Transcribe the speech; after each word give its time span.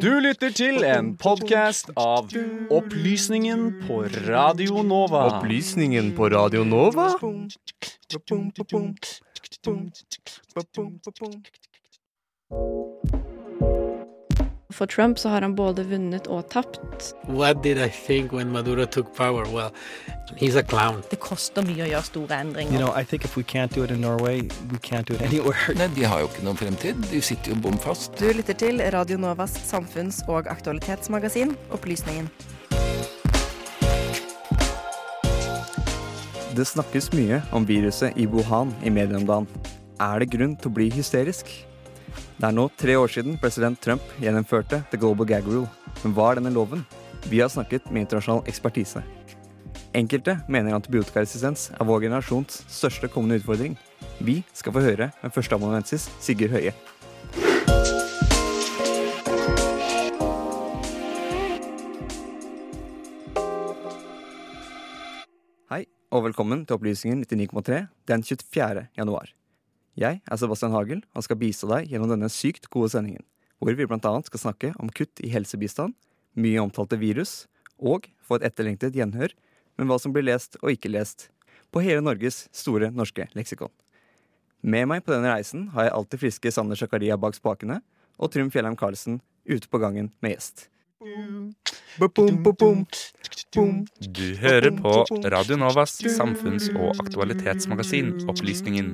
Du 0.00 0.20
lytter 0.20 0.50
til 0.52 0.84
en 0.84 1.14
podkast 1.16 1.88
av 1.96 2.28
Opplysningen 2.68 3.62
på 3.86 4.02
Radio 4.26 4.82
Nova. 4.84 5.22
Opplysningen 5.38 6.12
på 6.18 6.28
Radio 6.28 6.64
Nova? 6.68 7.08
For 14.72 14.86
Trump 14.86 15.18
så 15.18 15.28
har 15.28 15.42
han 15.42 15.54
både 15.54 15.84
vunnet 15.84 16.26
og 16.26 16.48
tapt. 16.50 16.80
What 17.28 17.62
did 17.62 17.78
I 17.78 17.88
think 17.88 18.32
when 18.32 18.50
Maduro 18.52 18.86
took 18.86 19.14
power? 19.14 19.44
Well, 19.52 19.70
he's 20.36 20.56
a 20.56 20.62
clown. 20.62 21.02
Det 21.10 21.18
koster 21.20 21.62
mye 21.66 21.84
å 21.84 21.88
gjøre 21.90 22.04
store 22.08 22.38
endringer. 22.40 22.72
You 22.72 22.80
know, 22.80 22.92
I 22.96 23.04
think 23.04 23.24
if 23.24 23.36
we 23.36 23.42
can't 23.44 23.74
do 23.74 23.84
it 23.84 23.90
in 23.90 24.00
Norway, 24.00 24.42
we 24.72 24.78
can't 24.78 25.06
do 25.06 25.14
it 25.14 25.22
anywhere. 25.22 25.74
Nei, 25.76 25.88
De 25.94 26.06
har 26.08 26.22
jo 26.24 26.30
ikke 26.30 26.44
noen 26.46 26.56
fremtid. 26.56 27.02
De 27.10 27.20
sitter 27.20 27.52
jo 27.52 27.58
bom 27.60 27.76
fast. 27.78 28.16
Du 28.18 28.32
lytter 28.32 28.56
til 28.56 28.80
Radio 28.94 29.18
Novas 29.20 29.58
samfunns- 29.68 30.22
og 30.28 30.48
aktualitetsmagasin 30.48 31.52
Opplysningen. 31.70 32.30
Det 36.56 36.66
snakkes 36.68 37.12
mye 37.16 37.42
om 37.56 37.64
viruset 37.68 38.16
i 38.20 38.26
Wuhan 38.28 38.72
i 38.84 38.92
mediene 38.92 39.22
om 39.22 39.28
dagen. 39.28 39.46
Er 40.00 40.20
det 40.20 40.32
grunn 40.32 40.56
til 40.56 40.68
å 40.68 40.74
bli 40.76 40.88
hysterisk? 40.92 41.48
Det 42.42 42.48
er 42.48 42.54
nå 42.58 42.64
tre 42.74 42.96
år 42.98 43.06
siden 43.06 43.36
president 43.38 43.78
Trump 43.78 44.02
gjennomførte 44.18 44.80
The 44.90 44.98
Global 44.98 45.28
Gag 45.30 45.44
Rule. 45.46 45.68
Men 46.02 46.14
hva 46.16 46.24
er 46.32 46.40
denne 46.40 46.50
loven? 46.50 46.80
Vi 47.30 47.38
har 47.38 47.46
snakket 47.52 47.84
med 47.86 48.02
internasjonal 48.02 48.48
ekspertise. 48.50 48.98
Enkelte 49.94 50.34
mener 50.50 50.74
antibiotikaresistens 50.74 51.68
er 51.70 51.86
vår 51.86 52.00
generasjons 52.02 52.64
største 52.66 53.06
kommende 53.14 53.38
utfordring. 53.38 53.76
Vi 54.18 54.40
skal 54.58 54.74
få 54.74 54.82
høre 54.82 55.12
med 55.20 55.34
førsteamanuensis 55.36 56.08
Sigurd 56.18 56.50
Høie. 56.56 56.72
Hei, 65.70 65.86
og 66.10 66.26
velkommen 66.26 66.66
til 66.66 66.80
Opplysningen 66.80 67.22
99,3 67.22 67.84
den 68.10 68.26
24. 68.26 68.88
januar. 68.98 69.30
Jeg 69.98 70.22
er 70.24 70.38
Sebastian 70.40 70.72
Hagel 70.72 71.02
og 71.12 71.26
skal 71.26 71.36
bistå 71.40 71.68
deg 71.68 71.90
gjennom 71.92 72.08
denne 72.08 72.30
sykt 72.32 72.70
gode 72.72 72.88
sendingen, 72.94 73.24
hvor 73.60 73.76
vi 73.76 73.84
annet 73.84 74.30
skal 74.30 74.40
snakke 74.40 74.72
om 74.80 74.88
kutt 74.88 75.20
i 75.20 75.28
helsebistand, 75.28 75.92
mye 76.32 76.62
omtalte 76.62 76.96
virus, 76.96 77.46
og 77.76 78.08
få 78.24 78.38
et 78.38 78.48
etterlengtet 78.48 78.96
gjenhør 78.96 79.34
med 79.76 79.90
hva 79.90 79.98
som 80.00 80.14
blir 80.14 80.24
lest 80.24 80.56
og 80.62 80.72
ikke 80.72 80.92
lest 80.92 81.28
på 81.72 81.82
hele 81.84 82.00
Norges 82.00 82.46
store 82.56 82.90
norske 82.92 83.28
leksikon. 83.36 83.72
Med 84.62 84.88
meg 84.88 85.04
på 85.04 85.12
denne 85.12 85.32
reisen 85.32 85.68
har 85.74 85.88
jeg 85.88 85.96
alltid 85.96 86.22
friske 86.22 86.52
Sander 86.54 86.78
Zakaria 86.78 87.18
bak 87.18 87.36
spakene 87.36 87.80
og 88.16 88.32
Trym 88.32 88.52
Fjellheim 88.54 88.78
Karlsen 88.78 89.20
ute 89.44 89.68
på 89.68 89.80
gangen 89.82 90.12
med 90.22 90.36
gjest. 90.36 90.71
Du 93.98 94.36
hører 94.38 94.70
på 94.70 94.92
Radio 95.34 95.56
Novas 95.58 95.96
samfunns- 96.14 96.68
og 96.78 97.00
aktualitetsmagasin 97.02 98.12
Opplysningen. 98.30 98.92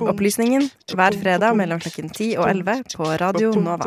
Opplysningen 0.00 0.66
hver 0.90 1.14
fredag 1.22 1.54
mellom 1.60 1.78
klokken 1.84 2.10
10 2.10 2.36
og 2.42 2.48
11 2.50 2.82
på 2.96 3.06
Radio 3.22 3.52
Nova. 3.54 3.86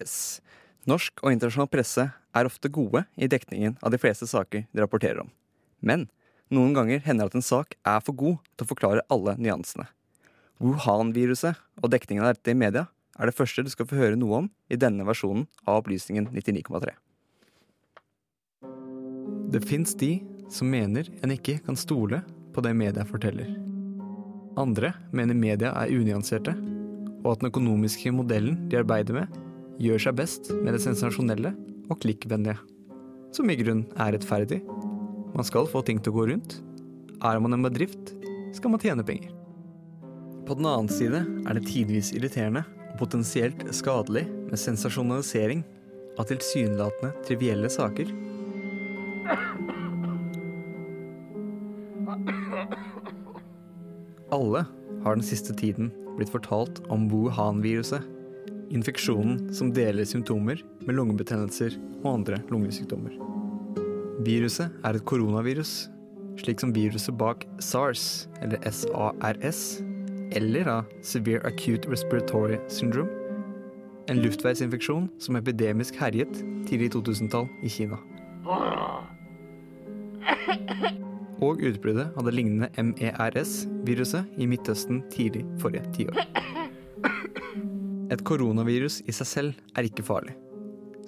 Yes. 0.00 0.40
Norsk 0.88 1.20
og 1.20 1.36
internasjonal 1.36 1.68
presse 1.68 2.08
er 2.08 2.48
ofte 2.48 2.72
gode 2.72 3.04
i 3.20 3.28
dekningen 3.28 3.76
av 3.84 3.92
de 3.92 4.00
fleste 4.00 4.24
saker 4.30 4.64
de 4.64 4.80
rapporterer 4.80 5.20
om. 5.20 5.30
Men 5.84 6.08
noen 6.48 6.72
ganger 6.72 7.04
hender 7.04 7.28
det 7.28 7.36
at 7.36 7.42
en 7.42 7.50
sak 7.52 7.76
er 7.84 8.00
for 8.00 8.16
god 8.16 8.40
til 8.56 8.64
å 8.64 8.72
forklare 8.72 9.08
alle 9.12 9.36
nyansene. 9.36 9.90
Wuhan-viruset 10.60 11.56
og 11.80 11.92
dekningen 11.92 12.24
av 12.24 12.34
dette 12.34 12.52
i 12.52 12.58
media 12.58 12.84
er 13.20 13.28
det 13.28 13.36
første 13.36 13.64
du 13.64 13.70
skal 13.72 13.88
få 13.88 13.96
høre 13.96 14.18
noe 14.18 14.42
om 14.42 14.50
i 14.68 14.78
denne 14.80 15.06
versjonen 15.08 15.46
av 15.64 15.80
Opplysningen 15.80 16.28
99,3. 16.34 16.92
Det 19.50 19.62
fins 19.66 19.96
de 19.98 20.12
som 20.52 20.70
mener 20.70 21.08
en 21.24 21.32
ikke 21.34 21.58
kan 21.64 21.78
stole 21.78 22.20
på 22.54 22.64
det 22.64 22.74
media 22.76 23.06
forteller. 23.08 23.48
Andre 24.60 24.92
mener 25.16 25.38
media 25.38 25.72
er 25.80 25.94
unyanserte, 25.94 26.54
og 27.24 27.32
at 27.32 27.42
den 27.42 27.50
økonomiske 27.50 28.12
modellen 28.14 28.68
de 28.70 28.80
arbeider 28.80 29.16
med, 29.16 29.40
gjør 29.80 30.04
seg 30.06 30.20
best 30.20 30.52
med 30.60 30.74
det 30.76 30.84
sensasjonelle 30.84 31.54
og 31.88 32.00
klikkvennlige. 32.04 32.60
Som 33.34 33.50
i 33.50 33.58
grunn 33.60 33.86
er 33.96 34.14
rettferdig. 34.16 34.60
Man 35.34 35.46
skal 35.46 35.70
få 35.70 35.84
ting 35.86 36.00
til 36.02 36.12
å 36.12 36.20
gå 36.20 36.30
rundt. 36.32 36.58
Er 37.24 37.40
man 37.40 37.56
en 37.56 37.68
bedrift, 37.68 38.16
skal 38.56 38.74
man 38.74 38.82
tjene 38.82 39.06
penger. 39.06 39.39
På 40.50 40.56
den 40.58 40.66
annen 40.66 40.88
side 40.90 41.18
er 41.46 41.54
det 41.54 41.68
tidvis 41.68 42.08
irriterende 42.10 42.64
og 42.90 42.96
potensielt 42.98 43.60
skadelig 43.70 44.24
med 44.48 44.58
sensasjonalisering 44.58 45.60
av 46.18 46.26
tilsynelatende 46.26 47.12
trivielle 47.22 47.68
saker. 47.70 48.08
Alle 54.34 54.64
har 55.04 55.20
den 55.20 55.22
siste 55.22 55.54
tiden 55.54 55.92
blitt 56.16 56.32
fortalt 56.34 56.82
om 56.90 57.06
Wuhan-viruset. 57.12 58.02
Infeksjonen 58.74 59.52
som 59.54 59.70
deler 59.70 60.02
symptomer 60.02 60.64
med 60.82 60.98
lungebetennelser 60.98 61.78
og 62.00 62.08
andre 62.16 62.40
lungesykdommer. 62.50 63.14
Viruset 64.26 64.82
er 64.82 64.98
et 64.98 65.06
koronavirus, 65.06 65.84
slik 66.42 66.58
som 66.58 66.74
viruset 66.74 67.14
bak 67.22 67.46
SARS, 67.62 68.26
eller 68.42 68.58
SARS, 68.66 69.78
eller 70.32 70.68
av 70.68 70.84
Severe 71.02 71.46
Acute 71.46 71.90
Respiratory 71.90 72.58
Syndrome, 72.68 73.10
en 74.10 74.22
luftveisinfeksjon 74.22 75.08
som 75.22 75.36
epidemisk 75.38 75.98
herjet 76.00 76.32
tidlig 76.68 76.90
2000-tall 76.94 77.46
i 77.62 77.70
Kina. 77.70 77.98
Og 81.40 81.62
utbruddet 81.64 82.16
av 82.18 82.26
det 82.26 82.34
lignende 82.36 82.68
MERS-viruset 82.74 84.40
i 84.40 84.48
Midtøsten 84.50 85.02
tidlig 85.12 85.44
forrige 85.62 85.86
tiår. 85.96 86.20
Et 88.10 88.24
koronavirus 88.26 89.00
i 89.06 89.14
seg 89.14 89.28
selv 89.30 89.78
er 89.78 89.86
ikke 89.86 90.04
farlig. 90.04 90.34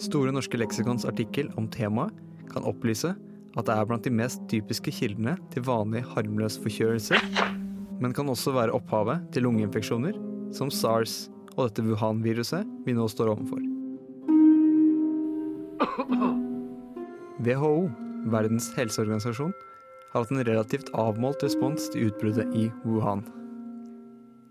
Store 0.02 0.32
norske 0.34 0.58
leksikons 0.58 1.06
artikkel 1.06 1.50
om 1.58 1.66
temaet 1.70 2.14
kan 2.52 2.66
opplyse 2.68 3.12
at 3.58 3.66
det 3.68 3.74
er 3.74 3.88
blant 3.88 4.06
de 4.06 4.14
mest 4.14 4.40
typiske 4.50 4.94
kildene 4.94 5.34
til 5.52 5.66
vanlig 5.66 6.04
harmløs 6.14 6.56
forkjølelse, 6.62 7.18
men 8.00 8.14
kan 8.16 8.30
også 8.30 8.54
være 8.56 8.74
opphavet 8.76 9.28
til 9.34 9.46
lungeinfeksjoner 9.46 10.16
som 10.54 10.70
SARS 10.72 11.26
og 11.56 11.68
dette 11.68 11.84
Wuhan-viruset 11.86 12.68
vi 12.86 12.94
nå 12.96 13.06
står 13.10 13.34
overfor. 13.34 13.60
WHO, 17.42 17.90
Verdens 18.32 18.70
helseorganisasjon, 18.76 19.52
har 20.12 20.22
hatt 20.22 20.32
en 20.34 20.44
relativt 20.46 20.92
avmålt 20.98 21.42
respons 21.44 21.88
til 21.92 22.10
utbruddet 22.10 22.52
i 22.54 22.68
Wuhan. 22.86 23.24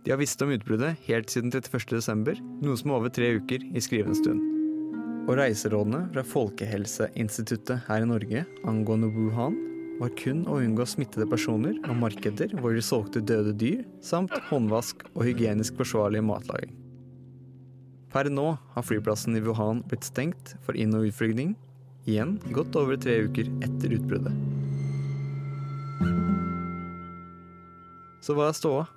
De 0.02 0.12
har 0.12 0.20
visst 0.20 0.42
om 0.42 0.50
utbruddet 0.50 0.98
helt 1.06 1.30
siden 1.30 1.54
31.12., 1.54 2.42
noe 2.66 2.78
som 2.80 2.90
er 2.90 2.98
over 2.98 3.14
tre 3.14 3.36
uker 3.38 3.64
i 3.70 3.84
skrivende 3.84 4.18
stund. 4.18 4.42
Og 5.30 5.36
reiserådene 5.38 6.08
fra 6.12 6.24
Folkehelseinstituttet 6.26 7.86
her 7.86 8.02
i 8.02 8.10
Norge 8.10 8.46
angående 8.68 9.12
Wuhan 9.14 9.60
var 10.02 10.14
kun 10.18 10.46
å 10.50 10.58
unngå 10.58 10.86
smittede 10.90 11.28
personer 11.30 11.76
og 11.86 11.98
markeder 12.02 12.54
hvor 12.58 12.74
de 12.74 12.82
solgte 12.82 13.22
døde 13.22 13.54
dyr, 13.54 13.82
samt 14.02 14.34
håndvask 14.50 15.04
og 15.14 15.26
hygienisk 15.28 15.78
forsvarlig 15.78 16.24
matlaging. 16.26 16.74
Per 18.12 18.28
nå 18.34 18.48
har 18.74 18.84
flyplassen 18.84 19.38
i 19.38 19.44
Wuhan 19.46 19.84
blitt 19.88 20.08
stengt 20.10 20.56
for 20.66 20.76
inn- 20.76 20.96
og 20.98 21.06
utflygning, 21.12 21.54
igjen 22.10 22.40
godt 22.52 22.76
over 22.82 22.98
tre 22.98 23.20
uker 23.28 23.52
etter 23.62 23.94
utbruddet. 24.00 24.34
Så 28.26 28.34
hva 28.38 28.50
er 28.50 28.58
ståa? 28.58 28.88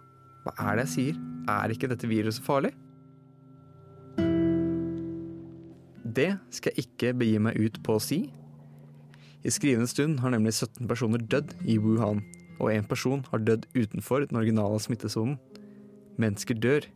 Hva 0.45 0.57
er 0.71 0.81
det 0.81 0.87
jeg 0.89 0.95
sier? 0.95 1.21
Er 1.53 1.73
ikke 1.73 1.89
dette 1.93 2.09
viruset 2.09 2.45
farlig? 2.45 2.73
Det 6.15 6.33
skal 6.55 6.73
jeg 6.73 6.89
ikke 6.89 7.13
begi 7.21 7.39
meg 7.43 7.61
ut 7.61 7.79
på 7.85 7.97
å 7.99 8.03
si. 8.03 8.23
I 9.45 9.53
skrivende 9.53 9.89
stund 9.91 10.23
har 10.25 10.33
nemlig 10.33 10.55
17 10.55 10.89
personer 10.89 11.21
dødd 11.21 11.53
i 11.69 11.77
Wuhan, 11.77 12.23
og 12.57 12.73
én 12.73 12.87
person 12.89 13.25
har 13.29 13.43
dødd 13.45 13.67
utenfor 13.77 14.25
den 14.25 14.39
originale 14.41 14.79
smittesonen. 14.81 15.37
Mennesker 16.17 16.57
dør, 16.57 16.87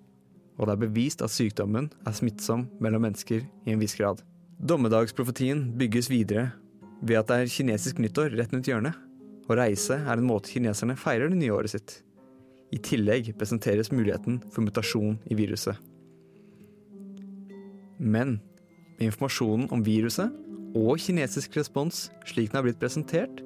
og 0.56 0.66
det 0.66 0.74
er 0.74 0.82
bevist 0.86 1.22
at 1.22 1.34
sykdommen 1.34 1.90
er 2.06 2.16
smittsom 2.16 2.66
mellom 2.80 3.04
mennesker 3.04 3.44
i 3.44 3.74
en 3.74 3.82
viss 3.82 3.98
grad. 3.98 4.22
Dommedagsprofetien 4.58 5.66
bygges 5.78 6.08
videre 6.10 6.48
ved 7.02 7.20
at 7.20 7.28
det 7.28 7.36
er 7.36 7.52
kinesisk 7.52 8.00
nyttår 8.02 8.32
rett 8.38 8.54
rundt 8.54 8.70
hjørnet. 8.70 8.96
Å 9.48 9.56
reise 9.56 10.00
er 10.00 10.16
en 10.16 10.28
måte 10.28 10.50
kineserne 10.52 10.96
feirer 10.98 11.28
det 11.30 11.38
nye 11.40 11.52
året 11.54 11.76
sitt. 11.76 12.00
I 12.72 12.80
tillegg 12.84 13.34
presenteres 13.38 13.92
muligheten 13.92 14.40
for 14.52 14.64
mutasjon 14.64 15.16
i 15.28 15.36
viruset. 15.36 15.76
Men 17.98 18.38
med 18.98 19.08
informasjonen 19.10 19.70
om 19.74 19.84
viruset 19.84 20.32
og 20.76 20.99
kinesisk 21.00 21.56
respons 21.56 22.09
slik 22.29 22.50
den 22.50 22.59
har 22.59 22.67
blitt 22.67 22.81
presentert, 22.81 23.41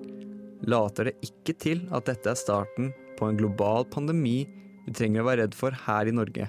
later 0.67 1.11
det 1.11 1.19
ikke 1.27 1.55
til 1.59 1.85
at 1.95 2.07
dette 2.09 2.31
er 2.31 2.39
starten 2.39 2.91
på 3.19 3.29
en 3.29 3.39
global 3.39 3.87
pandemi 3.91 4.43
vi 4.87 4.95
trenger 4.97 5.23
å 5.23 5.29
være 5.29 5.45
redd 5.45 5.55
for 5.55 5.75
her 5.85 6.11
i 6.11 6.15
Norge. 6.15 6.49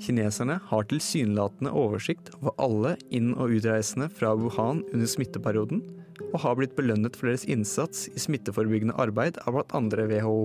Kineserne 0.00 0.56
har 0.70 0.86
tilsynelatende 0.88 1.72
oversikt 1.76 2.30
over 2.38 2.54
alle 2.60 2.94
inn- 3.12 3.34
og 3.36 3.52
utreisende 3.56 4.08
fra 4.12 4.32
Wuhan 4.36 4.82
under 4.92 5.08
smitteperioden, 5.08 5.82
og 6.30 6.40
har 6.44 6.56
blitt 6.56 6.76
belønnet 6.76 7.16
for 7.16 7.28
deres 7.28 7.46
innsats 7.48 8.06
i 8.12 8.20
smitteforebyggende 8.20 8.96
arbeid 9.00 9.40
av 9.46 9.56
bl.a. 9.56 9.80
WHO. 9.80 10.40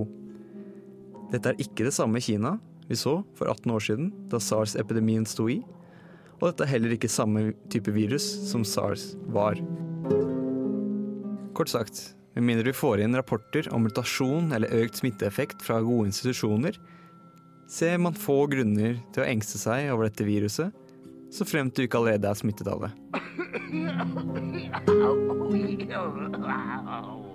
Dette 1.31 1.51
er 1.51 1.61
ikke 1.63 1.87
det 1.87 1.95
samme 1.95 2.21
Kina 2.23 2.55
vi 2.89 2.97
så 2.99 3.17
for 3.35 3.49
18 3.49 3.71
år 3.73 3.83
siden, 3.83 4.11
da 4.29 4.39
sars-epidemien 4.39 5.25
sto 5.27 5.47
i, 5.49 5.61
og 6.39 6.49
dette 6.49 6.65
er 6.65 6.73
heller 6.73 6.95
ikke 6.95 7.11
samme 7.11 7.53
type 7.71 7.91
virus 7.95 8.25
som 8.49 8.65
sars 8.67 9.13
var. 9.33 9.59
Kort 11.55 11.71
sagt, 11.71 12.15
med 12.35 12.43
mindre 12.49 12.71
vi 12.71 12.75
får 12.75 13.03
inn 13.03 13.15
rapporter 13.15 13.69
om 13.73 13.85
mutasjon 13.87 14.51
eller 14.55 14.73
økt 14.81 14.99
smitteeffekt 14.99 15.63
fra 15.63 15.79
gode 15.85 16.11
institusjoner, 16.11 16.75
ser 17.71 17.97
man 18.01 18.17
få 18.17 18.43
grunner 18.51 18.99
til 19.15 19.23
å 19.23 19.29
engste 19.29 19.57
seg 19.61 19.89
over 19.93 20.09
dette 20.09 20.27
viruset, 20.27 20.75
så 21.31 21.47
fremt 21.47 21.75
du 21.75 21.85
ikke 21.85 21.97
allerede 22.01 22.29
er 22.29 22.37
smittet 22.37 22.67
av 22.69 22.85
det. 22.85 22.91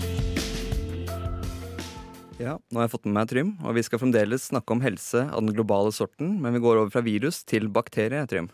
Ja, 2.41 2.55
nå 2.73 2.79
har 2.79 2.87
jeg 2.87 2.93
fått 2.95 3.03
med 3.05 3.13
meg 3.13 3.27
Trym, 3.29 3.49
og 3.61 3.75
vi 3.77 3.83
skal 3.85 3.99
fremdeles 4.01 4.47
snakke 4.49 4.73
om 4.73 4.79
helse 4.81 5.27
av 5.29 5.43
den 5.43 5.53
globale 5.53 5.91
sorten, 5.93 6.39
men 6.41 6.55
vi 6.55 6.61
går 6.63 6.79
over 6.79 6.89
fra 6.89 7.03
virus 7.05 7.43
til 7.45 7.67
bakterie, 7.69 8.23
Trym. 8.25 8.47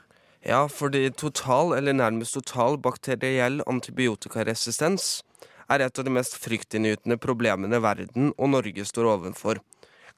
Ja, 0.44 0.66
fordi 0.68 1.06
total 1.16 1.72
eller 1.78 1.96
nærmest 1.96 2.36
total 2.36 2.76
bakteriell 2.84 3.62
antibiotikaresistens 3.64 5.22
er 5.72 5.86
et 5.86 6.00
av 6.00 6.04
de 6.04 6.12
mest 6.18 6.36
fryktinngytende 6.36 7.16
problemene 7.24 7.80
verden 7.84 8.34
og 8.36 8.52
Norge 8.58 8.84
står 8.90 9.08
overfor. 9.14 9.62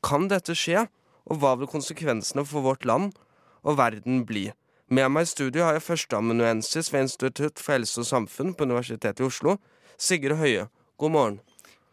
Kan 0.01 0.25
dette 0.33 0.57
skje, 0.57 0.88
og 1.30 1.38
hva 1.44 1.54
vil 1.60 1.69
konsekvensene 1.69 2.48
for 2.50 2.66
vårt 2.66 2.89
land 2.89 3.13
og 3.62 3.77
verden 3.77 4.24
bli? 4.25 4.48
Med 4.89 5.13
meg 5.13 5.27
i 5.27 5.30
studio 5.30 5.68
har 5.68 5.77
jeg 5.77 5.86
førsteamanuensis 5.92 6.89
ved 6.89 7.06
Institutt 7.06 7.62
for 7.62 7.77
helse 7.77 8.01
og 8.01 8.10
samfunn 8.10 8.56
på 8.57 8.66
Universitetet 8.66 9.21
i 9.21 9.30
Oslo, 9.30 9.60
Sigurd 10.01 10.39
Høie. 10.42 10.66
God 10.98 11.13
morgen. 11.13 11.39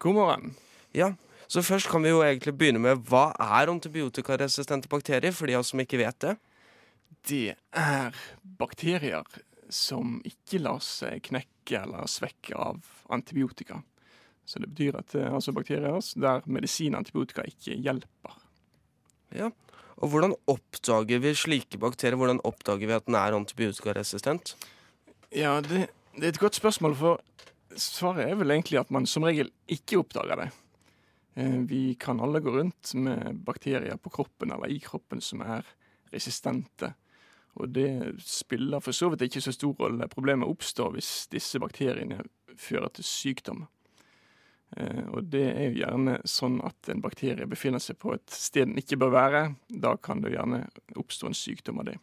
God 0.01 0.17
morgen. 0.17 0.55
Ja, 0.97 1.13
så 1.47 1.63
først 1.63 1.87
kan 1.91 2.03
vi 2.03 2.11
jo 2.11 2.23
egentlig 2.25 2.53
begynne 2.59 2.81
med 2.83 3.03
hva 3.07 3.29
er 3.39 3.71
antibiotikaresistente 3.71 4.89
bakterier, 4.91 5.31
for 5.35 5.47
de 5.47 5.55
av 5.55 5.63
oss 5.63 5.71
som 5.71 5.83
ikke 5.83 6.01
vet 6.01 6.19
det? 6.23 6.33
Det 7.27 7.55
er 7.75 8.17
bakterier 8.59 9.27
som 9.73 10.17
ikke 10.27 10.59
lar 10.63 10.81
seg 10.83 11.23
knekke 11.27 11.83
eller 11.83 12.09
svekke 12.11 12.55
av 12.55 12.81
antibiotika. 13.13 13.81
Så 14.47 14.59
det 14.63 14.71
betyr 14.71 14.99
at 14.99 15.11
det 15.11 15.23
er 15.25 15.35
altså 15.35 15.55
bakterier 15.55 15.97
der 16.19 16.43
medisin 16.47 16.95
og 16.95 17.03
antibiotika 17.03 17.43
ikke 17.47 17.75
hjelper. 17.75 18.37
Ja, 19.35 19.49
og 19.97 20.11
hvordan 20.11 20.35
oppdager 20.47 21.19
vi 21.23 21.33
slike 21.35 21.79
bakterier? 21.81 22.19
Hvordan 22.19 22.43
oppdager 22.47 22.87
vi 22.87 22.95
at 22.95 23.07
den 23.07 23.17
er 23.19 23.35
antibiotikaresistent? 23.35 24.55
Ja, 25.35 25.57
det, 25.63 25.87
det 26.15 26.23
er 26.23 26.35
et 26.35 26.43
godt 26.43 26.59
spørsmål, 26.59 26.95
for 26.95 27.23
svaret 27.75 28.29
er 28.29 28.39
vel 28.39 28.55
egentlig 28.55 28.79
at 28.79 28.91
man 28.93 29.07
som 29.09 29.25
regel 29.27 29.51
ikke 29.67 29.99
oppdager 29.99 30.43
det. 30.43 30.49
Eh, 31.37 31.59
vi 31.59 31.93
kan 31.93 32.19
alle 32.19 32.39
gå 32.39 32.51
rundt 32.51 32.93
med 32.93 33.35
bakterier 33.35 33.97
på 33.97 34.09
kroppen 34.09 34.51
eller 34.51 34.67
i 34.67 34.79
kroppen 34.79 35.21
som 35.21 35.43
er 35.45 35.65
resistente. 36.09 36.95
Og 37.61 37.69
det 37.69 38.15
spiller 38.25 38.81
for 38.81 38.91
så 38.91 39.11
vidt 39.13 39.27
ikke 39.27 39.43
så 39.45 39.53
stor 39.53 39.75
rolle. 39.77 40.09
Problemet 40.09 40.49
oppstår 40.49 40.95
hvis 40.95 41.11
disse 41.29 41.61
bakteriene 41.61 42.23
fører 42.57 42.89
til 42.89 43.05
sykdom. 43.05 43.67
Eh, 44.77 45.03
og 45.13 45.29
det 45.29 45.43
er 45.51 45.67
jo 45.67 45.83
gjerne 45.83 46.17
sånn 46.25 46.57
at 46.65 46.89
en 46.89 47.03
bakterie 47.05 47.45
befinner 47.45 47.85
seg 47.85 47.99
på 48.01 48.15
et 48.17 48.33
sted 48.33 48.71
den 48.71 48.81
ikke 48.81 48.97
bør 48.97 49.13
være. 49.13 49.43
Da 49.69 49.93
kan 50.01 50.25
det 50.25 50.33
gjerne 50.33 50.63
oppstå 50.97 51.29
en 51.29 51.37
sykdom 51.37 51.83
av 51.83 51.91
det. 51.91 51.99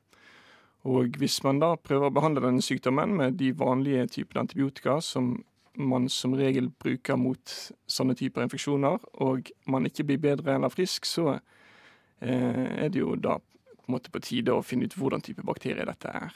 Og 0.87 1.19
hvis 1.19 1.41
man 1.43 1.59
da 1.59 1.73
prøver 1.81 2.07
å 2.07 2.15
behandle 2.15 2.45
denne 2.45 2.63
sykdommen 2.63 3.17
med 3.19 3.41
de 3.43 3.51
vanlige 3.57 4.07
typene 4.21 4.47
antibiotika 4.47 5.01
som 5.03 5.41
man 5.75 6.09
som 6.09 6.35
regel 6.39 6.71
bruker 6.71 7.19
mot 7.19 7.55
sånne 7.91 8.17
typer 8.19 8.47
infeksjoner, 8.47 9.03
og 9.25 9.51
man 9.71 9.89
ikke 9.89 10.07
blir 10.09 10.23
bedre 10.23 10.57
eller 10.57 10.73
frisk, 10.73 11.07
så 11.09 11.35
eh, 11.35 12.85
er 12.85 12.91
det 12.93 13.01
jo 13.01 13.15
da 13.17 13.39
på 13.39 13.89
en 13.89 13.97
måte 13.97 14.13
på 14.15 14.23
tide 14.25 14.55
å 14.55 14.65
finne 14.65 14.89
ut 14.89 14.97
hvordan 14.97 15.25
type 15.25 15.45
bakterie 15.45 15.85
dette 15.85 16.11
er. 16.11 16.35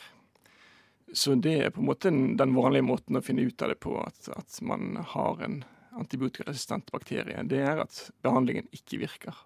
Så 1.16 1.38
det 1.40 1.54
er 1.64 1.72
på 1.72 1.80
en 1.80 1.88
måte 1.88 2.12
den 2.12 2.54
vanlige 2.56 2.84
måten 2.84 3.16
å 3.16 3.24
finne 3.24 3.46
ut 3.48 3.62
av 3.64 3.72
det 3.72 3.78
på, 3.80 3.94
at, 4.02 4.28
at 4.36 4.58
man 4.60 4.98
har 5.14 5.40
en 5.44 5.62
antibiotikaresistent 5.98 6.92
bakterie. 6.92 7.40
Det 7.48 7.62
er 7.64 7.80
at 7.86 8.02
behandlingen 8.22 8.68
ikke 8.76 9.00
virker. 9.00 9.38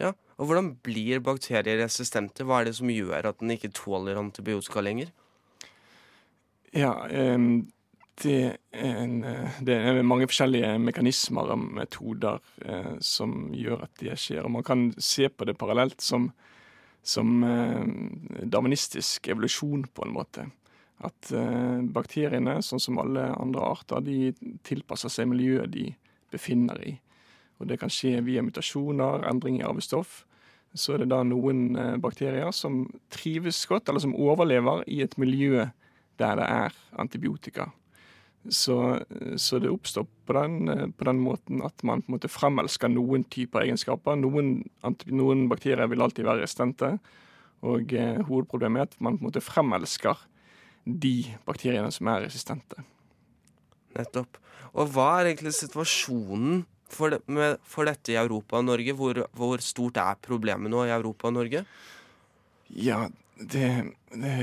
Ja, 0.00 0.14
og 0.40 0.48
Hvordan 0.48 0.72
blir 0.80 1.20
bakterier 1.20 1.82
resistente? 1.82 2.46
Hva 2.48 2.62
er 2.62 2.70
det 2.70 2.78
som 2.78 2.90
gjør 2.90 3.28
at 3.28 3.42
den 3.42 3.52
ikke 3.52 3.74
tåler 3.76 4.16
antibiotika 4.16 4.80
lenger? 4.80 5.12
Ja, 6.72 6.94
er, 7.12 7.36
en, 8.20 9.14
det 9.64 9.74
er, 9.74 10.02
mange 10.04 10.28
forskjellige 10.28 10.74
mekanismer 10.78 11.52
og 11.54 11.62
metoder 11.78 12.40
eh, 12.64 12.94
som 13.00 13.52
gjør 13.56 13.86
at 13.86 14.02
det 14.02 14.18
skjer. 14.20 14.44
Og 14.44 14.52
man 14.58 14.66
kan 14.66 14.90
se 14.98 15.28
på 15.32 15.48
det 15.48 15.56
parallelt 15.58 16.02
som, 16.04 16.28
som 17.02 17.42
eh, 17.46 18.44
darwinistisk 18.44 19.28
evolusjon, 19.32 19.86
på 19.94 20.04
en 20.06 20.14
måte. 20.14 20.46
At 21.02 21.32
eh, 21.34 21.80
bakteriene, 21.94 22.60
sånn 22.62 22.82
som 22.82 23.00
alle 23.02 23.30
andre 23.34 23.64
arter, 23.72 24.04
de 24.06 24.32
tilpasser 24.66 25.10
seg 25.10 25.30
miljøet 25.32 25.72
de 25.72 25.88
befinner 26.32 26.78
i. 26.84 26.96
Og 27.58 27.68
det 27.70 27.78
kan 27.82 27.90
skje 27.92 28.20
via 28.26 28.42
mutasjoner, 28.42 29.26
endring 29.30 29.60
i 29.60 29.66
arvestoff. 29.66 30.22
Så 30.74 30.94
er 30.94 31.02
det 31.02 31.10
da 31.12 31.20
noen 31.26 31.76
eh, 31.76 31.96
bakterier 32.02 32.52
som 32.56 32.84
trives 33.12 33.60
godt, 33.70 33.88
eller 33.88 34.04
som 34.04 34.16
overlever 34.16 34.84
i 34.90 35.02
et 35.04 35.18
miljø 35.20 35.66
der 36.20 36.36
det 36.38 36.46
er 36.46 36.76
antibiotika. 37.00 37.70
Så, 38.50 38.76
så, 39.38 39.58
det 39.62 39.70
oppstår 39.70 40.06
på 40.26 40.34
den, 40.34 40.92
på 40.98 41.06
den, 41.06 41.20
måten 41.22 41.60
at 41.62 41.84
man 41.86 42.00
på 42.02 42.10
en 42.10 42.16
måte 42.16 42.30
fremelsker 42.32 42.90
noen 42.90 43.22
typer 43.30 43.62
egenskaper. 43.62 44.18
Noen, 44.18 44.56
noen 45.14 45.44
bakterier 45.50 45.86
vil 45.90 46.02
alltid 46.02 46.26
være 46.26 46.42
resistente, 46.42 46.96
og 47.62 47.94
eh, 47.94 48.18
hovedproblemet 48.26 48.82
er 48.82 48.90
at 48.90 48.96
man 48.98 49.20
på 49.20 49.22
en 49.22 49.28
måte 49.30 49.44
fremelsker 49.46 50.24
de 50.82 51.14
bakteriene 51.46 51.92
som 51.94 52.10
er 52.10 52.24
resistente. 52.26 52.82
Nettopp. 53.94 54.40
Og 54.72 54.90
hva 54.90 55.08
er 55.20 55.30
egentlig 55.30 55.54
situasjonen 55.54 56.64
for, 56.92 57.14
det, 57.14 57.22
med, 57.30 57.60
for 57.62 57.88
dette 57.88 58.14
i 58.14 58.18
Europa 58.20 58.58
og 58.58 58.66
Norge? 58.66 58.94
Hvor, 58.98 59.22
hvor, 59.38 59.62
stort 59.64 60.00
er 60.00 60.20
problemet 60.24 60.72
nå 60.72 60.86
i 60.88 60.94
Europa 60.94 61.30
og 61.30 61.36
Norge? 61.38 61.64
Ja, 62.72 63.04
det, 63.50 63.68
det, 64.14 64.34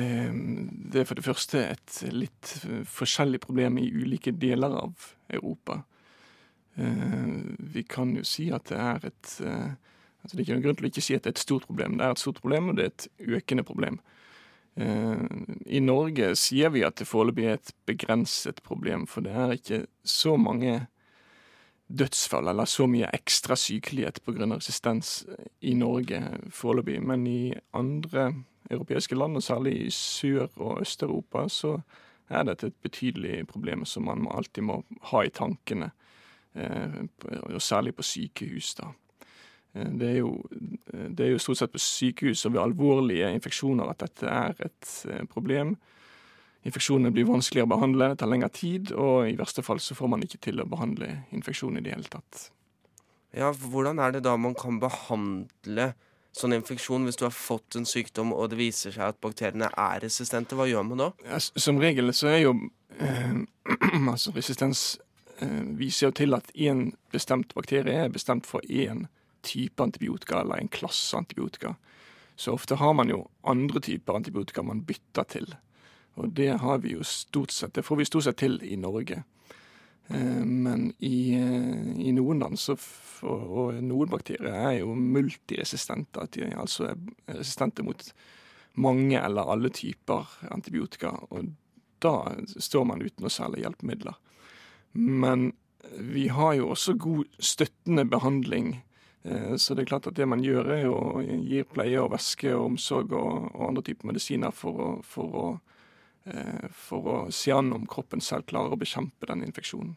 det, 0.91 1.01
er 1.01 1.07
for 1.07 1.19
det 1.19 1.25
første 1.25 1.61
et 1.71 2.01
litt 2.11 2.53
forskjellig 2.89 3.41
problem 3.43 3.79
i 3.81 3.89
ulike 3.91 4.33
deler 4.35 4.75
av 4.81 5.09
Europa. 5.29 5.81
Eh, 6.75 7.27
vi 7.59 7.83
kan 7.83 8.15
jo 8.15 8.25
si 8.27 8.49
at 8.55 8.69
det 8.71 8.79
er 8.79 9.09
et 9.11 9.33
eh, 9.45 9.71
altså 10.19 10.35
Det 10.35 10.41
er 10.41 10.45
ikke 10.45 10.61
grunn 10.65 10.77
til 10.79 10.87
å 10.87 10.91
ikke 10.91 11.03
si 11.03 11.15
at 11.15 11.23
det 11.23 11.31
er 11.31 11.37
et 11.37 11.47
stort 11.47 11.67
problem. 11.67 11.97
Det 11.97 12.05
er 12.05 12.15
et 12.15 12.21
stort 12.21 12.41
problem, 12.43 12.69
og 12.69 12.77
det 12.77 12.85
er 12.85 12.93
et 12.93 13.07
økende 13.39 13.63
problem. 13.63 13.99
Eh, 14.75 15.25
I 15.65 15.81
Norge 15.83 16.33
sier 16.39 16.71
vi 16.75 16.83
at 16.87 16.99
det 16.99 17.07
foreløpig 17.07 17.47
er 17.47 17.59
et 17.59 17.73
begrenset 17.89 18.63
problem, 18.63 19.07
for 19.07 19.25
det 19.25 19.35
er 19.35 19.55
ikke 19.55 19.85
så 20.03 20.35
mange 20.37 20.81
dødsfall 21.89 22.51
eller 22.51 22.69
så 22.69 22.85
mye 22.85 23.09
ekstra 23.15 23.55
sykelighet 23.57 24.21
pga. 24.23 24.45
resistens 24.45 25.25
i 25.61 25.73
Norge 25.73 26.21
foreløpig. 26.53 27.01
Men 27.01 27.25
i 27.27 27.53
andre 27.73 28.33
europeiske 28.69 29.15
land, 29.15 29.35
og 29.35 29.43
særlig 29.43 29.75
i 29.81 29.89
Sør- 29.89 30.57
og 30.57 30.81
Øst-Europa, 30.81 31.47
så 31.49 31.79
er 32.29 32.45
dette 32.45 32.67
et 32.67 32.81
betydelig 32.81 33.47
problem 33.47 33.85
som 33.85 34.05
man 34.05 34.27
alltid 34.31 34.63
må 34.63 34.83
ha 35.11 35.23
i 35.25 35.33
tankene. 35.33 35.91
Og 36.55 37.61
særlig 37.61 37.95
på 37.95 38.05
sykehus, 38.05 38.73
da. 38.75 38.91
Det 39.73 40.07
er, 40.09 40.17
jo, 40.17 40.33
det 40.91 41.25
er 41.25 41.31
jo 41.35 41.41
stort 41.41 41.59
sett 41.59 41.71
på 41.71 41.81
sykehus 41.81 42.41
og 42.47 42.55
ved 42.55 42.61
alvorlige 42.63 43.27
infeksjoner 43.38 43.91
at 43.91 44.01
dette 44.01 44.25
er 44.25 44.55
et 44.65 44.93
problem. 45.29 45.75
Infeksjonene 46.67 47.13
blir 47.15 47.27
vanskeligere 47.29 47.69
å 47.69 47.73
behandle, 47.75 48.09
det 48.11 48.19
tar 48.19 48.31
lengre 48.31 48.49
tid, 48.51 48.91
og 48.91 49.29
i 49.29 49.38
verste 49.39 49.63
fall 49.63 49.79
så 49.79 49.95
får 49.95 50.09
man 50.11 50.25
ikke 50.25 50.41
til 50.49 50.59
å 50.59 50.67
behandle 50.67 51.11
infeksjonen 51.35 51.79
i 51.79 51.85
det 51.85 51.93
hele 51.93 52.11
tatt. 52.11 52.49
Ja, 53.38 53.51
Hvordan 53.53 54.01
er 54.01 54.15
det 54.15 54.23
da 54.25 54.33
man 54.41 54.57
kan 54.57 54.81
behandle 54.81 55.93
sånn 56.36 56.53
infeksjon 56.55 57.07
hvis 57.07 57.19
du 57.19 57.25
har 57.25 57.36
fått 57.36 57.77
en 57.79 57.88
sykdom 57.89 58.33
og 58.36 58.51
det 58.51 58.59
viser 58.59 58.93
seg 58.95 59.13
at 59.13 59.21
bakteriene 59.24 59.71
er 59.74 60.01
resistente? 60.03 60.57
Hva 60.57 60.67
gjør 60.69 60.86
man 60.88 61.03
da? 61.03 61.12
Ja, 61.25 61.39
som 61.41 61.81
regel 61.81 62.13
så 62.15 62.31
er 62.31 62.43
jo 62.43 62.55
eh, 63.00 63.38
altså 64.13 64.33
resistens 64.36 65.00
eh, 65.41 65.63
viser 65.79 66.09
jo 66.09 66.17
til 66.21 66.38
at 66.38 66.51
én 66.55 66.91
bestemt 67.13 67.55
bakterie 67.57 68.05
er 68.05 68.13
bestemt 68.13 68.50
for 68.50 68.65
én 68.69 69.07
type 69.45 69.83
antibiotika 69.83 70.41
eller 70.41 70.59
en 70.59 70.71
klasse 70.71 71.17
antibiotika. 71.17 71.75
Så 72.39 72.53
ofte 72.55 72.75
har 72.79 72.93
man 72.95 73.09
jo 73.12 73.25
andre 73.48 73.81
typer 73.83 74.15
antibiotika 74.15 74.63
man 74.63 74.83
bytter 74.88 75.27
til. 75.27 75.50
Og 76.19 76.31
det 76.36 76.53
har 76.62 76.79
vi 76.83 76.93
jo 76.95 77.03
stort 77.03 77.51
sett, 77.51 77.74
det 77.75 77.86
får 77.88 78.00
vi 78.00 78.07
stort 78.07 78.27
sett 78.27 78.39
til 78.39 78.59
i 78.63 78.75
Norge. 78.79 79.24
Eh, 80.09 80.45
men 80.45 80.93
i, 80.97 81.33
eh, 81.35 82.01
i 82.07 82.11
noen 82.15 82.39
land 82.39 82.59
så 82.59 82.75
og 83.27 83.75
noen 83.83 84.09
bakterier 84.09 84.53
er 84.55 84.75
jo 84.79 84.93
multiresistente, 84.95 86.23
altså 86.55 86.87
er 86.87 86.99
resistente 87.35 87.83
mot 87.83 88.03
mange 88.79 89.19
eller 89.19 89.51
alle 89.51 89.71
typer 89.75 90.29
antibiotika. 90.49 91.11
Og 91.29 91.51
da 91.99 92.13
står 92.55 92.85
man 92.87 93.03
uten 93.03 93.25
noe 93.25 93.33
særlig 93.33 93.65
hjelpemidler. 93.65 94.15
Men 94.93 95.51
vi 95.99 96.27
har 96.27 96.53
jo 96.57 96.71
også 96.73 96.95
god 96.99 97.25
støttende 97.39 98.05
behandling. 98.05 98.79
Eh, 99.23 99.55
så 99.55 99.75
det 99.75 99.83
er 99.83 99.91
klart 99.93 100.07
at 100.07 100.15
det 100.15 100.27
man 100.27 100.43
gjør, 100.43 100.71
er 100.77 100.87
å 100.89 101.19
gi 101.21 101.63
pleie 101.67 101.99
og 102.01 102.13
væske 102.15 102.53
og 102.55 102.73
omsorg 102.73 103.13
og, 103.13 103.49
og 103.53 103.67
andre 103.67 103.85
typer 103.89 104.13
medisiner 104.13 104.55
for 104.55 104.79
å, 104.79 104.89
for 105.03 105.41
å 105.43 105.47
for 106.75 107.09
å 107.09 107.17
se 107.33 107.53
an 107.55 107.74
om 107.75 107.88
kroppen 107.89 108.21
selv 108.24 108.48
klarer 108.50 108.75
å 108.75 108.79
bekjempe 108.79 109.29
den 109.29 109.43
infeksjonen. 109.48 109.95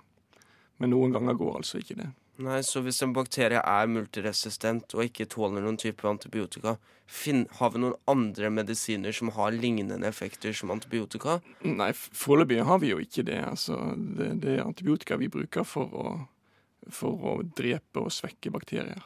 Men 0.82 0.94
noen 0.94 1.14
ganger 1.14 1.38
går 1.38 1.60
altså 1.60 1.78
ikke 1.82 1.98
det. 2.00 2.08
Nei, 2.42 2.62
Så 2.64 2.80
hvis 2.82 3.02
en 3.04 3.12
bakterie 3.12 3.60
er 3.60 3.90
multiresistent 3.92 4.94
og 4.96 5.04
ikke 5.04 5.28
tåler 5.30 5.62
noen 5.62 5.76
type 5.78 6.06
antibiotika, 6.08 6.78
har 7.58 7.70
vi 7.74 7.82
noen 7.82 7.96
andre 8.08 8.48
medisiner 8.50 9.12
som 9.12 9.28
har 9.36 9.52
lignende 9.52 10.08
effekter 10.08 10.54
som 10.56 10.72
antibiotika? 10.72 11.40
Nei, 11.62 11.90
foreløpig 11.92 12.62
har 12.64 12.80
vi 12.80 12.94
jo 12.94 13.00
ikke 13.04 13.26
det. 13.28 13.38
Altså, 13.44 13.76
det, 13.96 14.30
det 14.42 14.56
er 14.56 14.64
antibiotika 14.64 15.20
vi 15.20 15.28
bruker 15.28 15.66
for 15.68 15.92
å, 15.92 16.14
for 16.88 17.28
å 17.34 17.34
drepe 17.44 18.00
og 18.00 18.14
svekke 18.16 18.54
bakterier. 18.54 19.04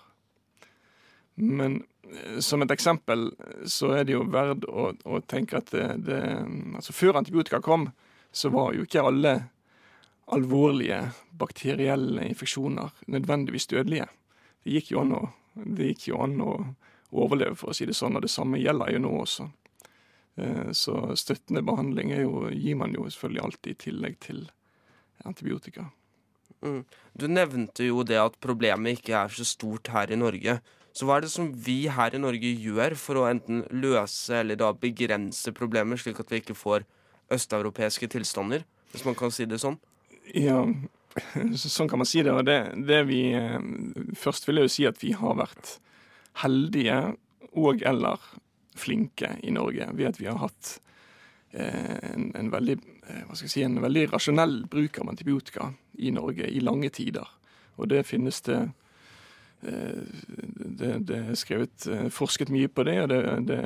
Men 1.37 1.83
eh, 2.03 2.39
som 2.41 2.63
et 2.65 2.73
eksempel 2.73 3.29
så 3.69 3.93
er 3.99 4.07
det 4.07 4.17
jo 4.17 4.25
verdt 4.33 4.65
å, 4.69 4.91
å 5.05 5.21
tenke 5.29 5.61
at 5.61 5.73
det, 5.75 5.89
det, 6.07 6.23
altså 6.79 6.97
Før 6.97 7.21
antibiotika 7.21 7.61
kom, 7.65 7.91
så 8.33 8.51
var 8.53 8.75
jo 8.77 8.87
ikke 8.87 9.05
alle 9.05 9.35
alvorlige 10.33 11.03
bakterielle 11.39 12.25
infeksjoner 12.27 12.91
nødvendigvis 13.13 13.69
dødelige. 13.71 14.09
Det 14.65 14.75
gikk 14.75 14.91
jo 14.95 15.05
an 15.05 15.15
å, 15.15 15.23
gikk 15.79 16.09
jo 16.11 16.19
an 16.25 16.41
å 16.43 16.57
overleve, 17.17 17.55
for 17.57 17.71
å 17.71 17.77
si 17.77 17.87
det 17.87 17.95
sånn, 17.97 18.19
og 18.19 18.25
det 18.25 18.33
samme 18.33 18.59
gjelder 18.61 18.97
jo 18.97 19.03
nå 19.05 19.13
også. 19.21 19.47
Eh, 20.37 20.73
så 20.77 20.97
støttende 21.17 21.63
behandling 21.65 22.13
jo, 22.17 22.49
gir 22.51 22.81
man 22.81 22.97
jo 22.97 23.07
selvfølgelig 23.07 23.45
alltid 23.45 23.73
i 23.73 23.81
tillegg 23.87 24.19
til 24.27 24.43
antibiotika. 25.25 25.87
Mm. 26.65 26.83
Du 27.15 27.27
nevnte 27.31 27.87
jo 27.87 28.03
det 28.07 28.19
at 28.21 28.41
problemet 28.43 28.99
ikke 28.99 29.15
er 29.23 29.33
så 29.33 29.47
stort 29.47 29.93
her 29.95 30.13
i 30.13 30.19
Norge. 30.19 30.59
Så 30.97 31.05
hva 31.05 31.19
er 31.19 31.27
det 31.27 31.33
som 31.33 31.51
vi 31.53 31.83
her 31.93 32.15
i 32.17 32.21
Norge 32.21 32.51
gjør 32.57 32.95
for 32.97 33.21
å 33.21 33.27
enten 33.29 33.67
løse 33.69 34.39
eller 34.41 34.57
da 34.57 34.71
begrense 34.73 35.53
problemer, 35.53 36.01
slik 36.01 36.23
at 36.23 36.31
vi 36.33 36.41
ikke 36.41 36.57
får 36.57 36.87
østeuropeiske 37.37 38.09
tilstander, 38.15 38.65
hvis 38.95 39.05
man 39.05 39.19
kan 39.19 39.35
si 39.35 39.45
det 39.49 39.59
sånn? 39.61 39.77
Ja, 40.33 40.63
sånn 41.61 41.91
kan 41.91 42.01
man 42.01 42.09
si 42.09 42.23
det. 42.25 42.33
Og 42.33 42.47
det, 42.49 42.59
det 42.89 43.03
vi 43.11 43.21
eh, 43.37 43.61
Først 44.17 44.49
vil 44.49 44.63
jeg 44.63 44.71
jo 44.71 44.73
si 44.73 44.89
at 44.89 45.03
vi 45.03 45.13
har 45.17 45.37
vært 45.37 45.77
heldige 46.43 46.97
og 47.57 47.85
eller 47.89 48.25
flinke 48.77 49.37
i 49.45 49.53
Norge 49.53 49.89
ved 49.97 50.11
at 50.11 50.19
vi 50.21 50.29
har 50.29 50.41
hatt 50.41 50.73
eh, 51.53 52.13
en, 52.13 52.31
en, 52.37 52.51
veldig, 52.53 52.77
eh, 53.05 53.23
hva 53.29 53.37
skal 53.37 53.49
jeg 53.49 53.55
si, 53.55 53.67
en 53.69 53.81
veldig 53.85 54.09
rasjonell 54.13 54.59
bruk 54.73 55.01
av 55.01 55.13
antibiotika 55.13 55.71
i 56.01 56.13
Norge 56.13 56.49
i 56.49 56.65
lange 56.65 56.93
tider. 56.93 57.29
Og 57.77 57.89
det 57.93 58.05
finnes 58.09 58.41
det 58.49 58.61
det, 59.67 60.99
det, 61.09 61.17
er 61.17 61.39
skrevet, 61.39 61.87
eh, 61.91 62.07
forsket 62.13 62.53
mye 62.53 62.69
på 62.69 62.85
det, 62.87 62.97
og 63.03 63.11
det, 63.11 63.21
det, 63.49 63.61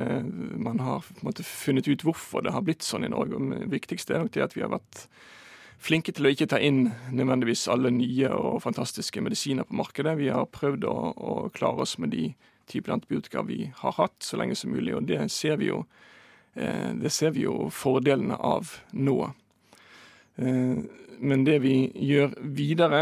man 0.61 0.81
har 0.81 1.05
måte, 1.25 1.45
funnet 1.45 1.87
ut 1.87 2.05
hvorfor 2.05 2.45
det 2.45 2.53
har 2.55 2.65
blitt 2.65 2.85
sånn 2.85 3.05
i 3.05 3.11
Norge. 3.11 3.37
Og 3.37 3.51
det 3.53 3.69
viktigste 3.73 4.15
er 4.15 4.23
nok 4.23 4.33
det 4.35 4.45
at 4.45 4.55
vi 4.57 4.63
har 4.65 4.73
vært 4.73 5.05
flinke 5.81 6.13
til 6.13 6.27
å 6.27 6.31
ikke 6.33 6.49
ta 6.51 6.59
inn 6.61 6.91
nødvendigvis 7.13 7.67
alle 7.73 7.91
nye 7.93 8.29
og 8.37 8.61
fantastiske 8.65 9.23
medisiner 9.23 9.67
på 9.67 9.77
markedet. 9.77 10.17
Vi 10.19 10.31
har 10.33 10.49
prøvd 10.53 10.87
å, 10.89 10.95
å 11.17 11.35
klare 11.55 11.85
oss 11.85 11.97
med 12.01 12.13
de 12.15 12.31
typer 12.71 12.95
antibiotika 12.95 13.43
vi 13.45 13.65
har 13.81 13.97
hatt, 13.97 14.17
så 14.23 14.39
lenge 14.39 14.57
som 14.57 14.73
mulig. 14.73 14.95
Og 14.97 15.09
det 15.09 15.19
ser 15.33 15.59
vi 15.61 15.71
jo, 15.71 15.83
eh, 16.55 16.91
det 16.97 17.13
ser 17.13 17.35
vi 17.37 17.45
jo 17.47 17.69
fordelene 17.73 18.37
av 18.37 18.77
nå. 18.93 19.19
Men 20.41 21.43
det 21.45 21.57
vi 21.61 21.75
gjør 22.01 22.31
videre, 22.55 23.01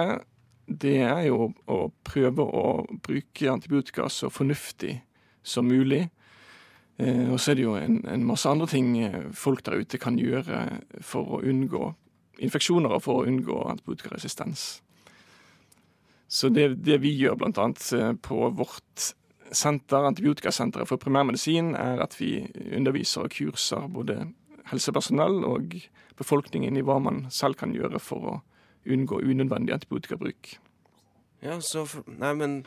det 0.69 0.99
er 1.01 1.23
jo 1.27 1.49
å 1.65 1.79
prøve 2.05 2.45
å 2.45 2.63
bruke 3.03 3.51
antibiotika 3.51 4.09
så 4.13 4.29
fornuftig 4.29 4.99
som 5.43 5.67
mulig. 5.67 6.05
Eh, 6.99 7.25
og 7.31 7.39
så 7.39 7.51
er 7.51 7.59
det 7.59 7.65
jo 7.65 7.77
en, 7.79 8.01
en, 8.07 8.25
masse 8.27 8.49
andre 8.49 8.67
ting 8.69 8.91
eh, 9.01 9.29
folk 9.33 9.63
der 9.65 9.81
ute 9.81 9.99
kan 10.01 10.19
gjøre 10.19 10.81
for 11.05 11.37
å 11.37 11.41
unngå 11.41 11.93
infeksjoner 12.43 12.95
og 12.95 13.03
for 13.03 13.21
å 13.21 13.29
unngå 13.29 13.63
antibiotikaresistens. 13.71 14.67
Så 16.29 16.51
det, 16.53 16.75
det 16.85 16.99
vi 17.01 17.15
gjør 17.17 17.39
bl.a. 17.39 17.69
Eh, 17.97 18.11
på 18.21 18.49
vårt 18.53 19.13
senter, 19.49 20.05
Antibiotikasenteret 20.05 20.89
for 20.89 21.01
primærmedisin, 21.01 21.73
er 21.73 22.03
at 22.03 22.13
vi 22.19 22.43
underviser 22.77 23.25
og 23.25 23.33
kurser 23.33 23.87
både 23.89 24.21
helsepersonell 24.69 25.41
og 25.47 25.73
befolkningen 26.19 26.77
i 26.77 26.83
hva 26.85 26.99
man 27.01 27.23
selv 27.33 27.57
kan 27.57 27.73
gjøre 27.73 28.01
for 28.03 28.27
å 28.29 28.35
unngå 28.87 29.21
unødvendig 29.21 29.75
antibiotikabruk. 29.75 30.57
Ja, 31.43 31.59
så 31.63 31.85
for, 31.87 32.07
Nei, 32.19 32.33
men 32.35 32.59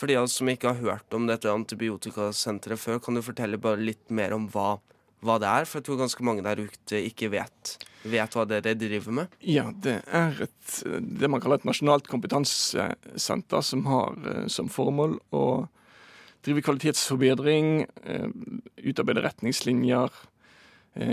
for 0.00 0.08
de 0.08 0.16
av 0.16 0.28
oss 0.28 0.38
som 0.40 0.48
ikke 0.48 0.72
har 0.72 0.80
hørt 0.80 1.16
om 1.16 1.26
dette 1.28 1.52
antibiotikasenteret 1.52 2.80
før, 2.80 3.00
kan 3.04 3.16
du 3.16 3.24
fortelle 3.24 3.60
bare 3.60 3.80
litt 3.80 4.12
mer 4.12 4.32
om 4.36 4.46
hva, 4.52 4.78
hva 5.24 5.36
det 5.40 5.48
er? 5.50 5.68
For 5.68 5.80
jeg 5.80 5.88
tror 5.88 6.00
ganske 6.02 6.26
mange 6.26 6.44
der 6.46 6.62
ute 6.62 7.02
ikke 7.04 7.30
vet, 7.34 7.74
vet 8.08 8.36
hva 8.36 8.46
dere 8.48 8.76
driver 8.80 9.18
med. 9.20 9.36
Ja, 9.44 9.68
det 9.72 9.98
er 10.06 10.40
et, 10.46 10.80
det 11.00 11.28
man 11.32 11.42
kaller 11.42 11.60
et 11.60 11.68
nasjonalt 11.68 12.08
kompetansesenter 12.08 13.66
som 13.66 13.84
har 13.90 14.16
eh, 14.24 14.46
som 14.52 14.72
formål 14.72 15.18
å 15.36 15.44
drive 16.46 16.64
kvalitetsforbedring, 16.64 17.84
eh, 18.08 18.28
utarbeide 18.88 19.24
retningslinjer, 19.26 20.08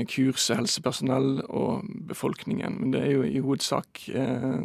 kurse 0.10 0.56
helsepersonell 0.58 1.42
og 1.54 1.86
befolkningen. 2.10 2.80
Men 2.80 2.94
det 2.94 3.02
er 3.02 3.12
jo 3.12 3.24
i 3.24 3.40
hovedsak 3.40 4.08
eh, 4.10 4.62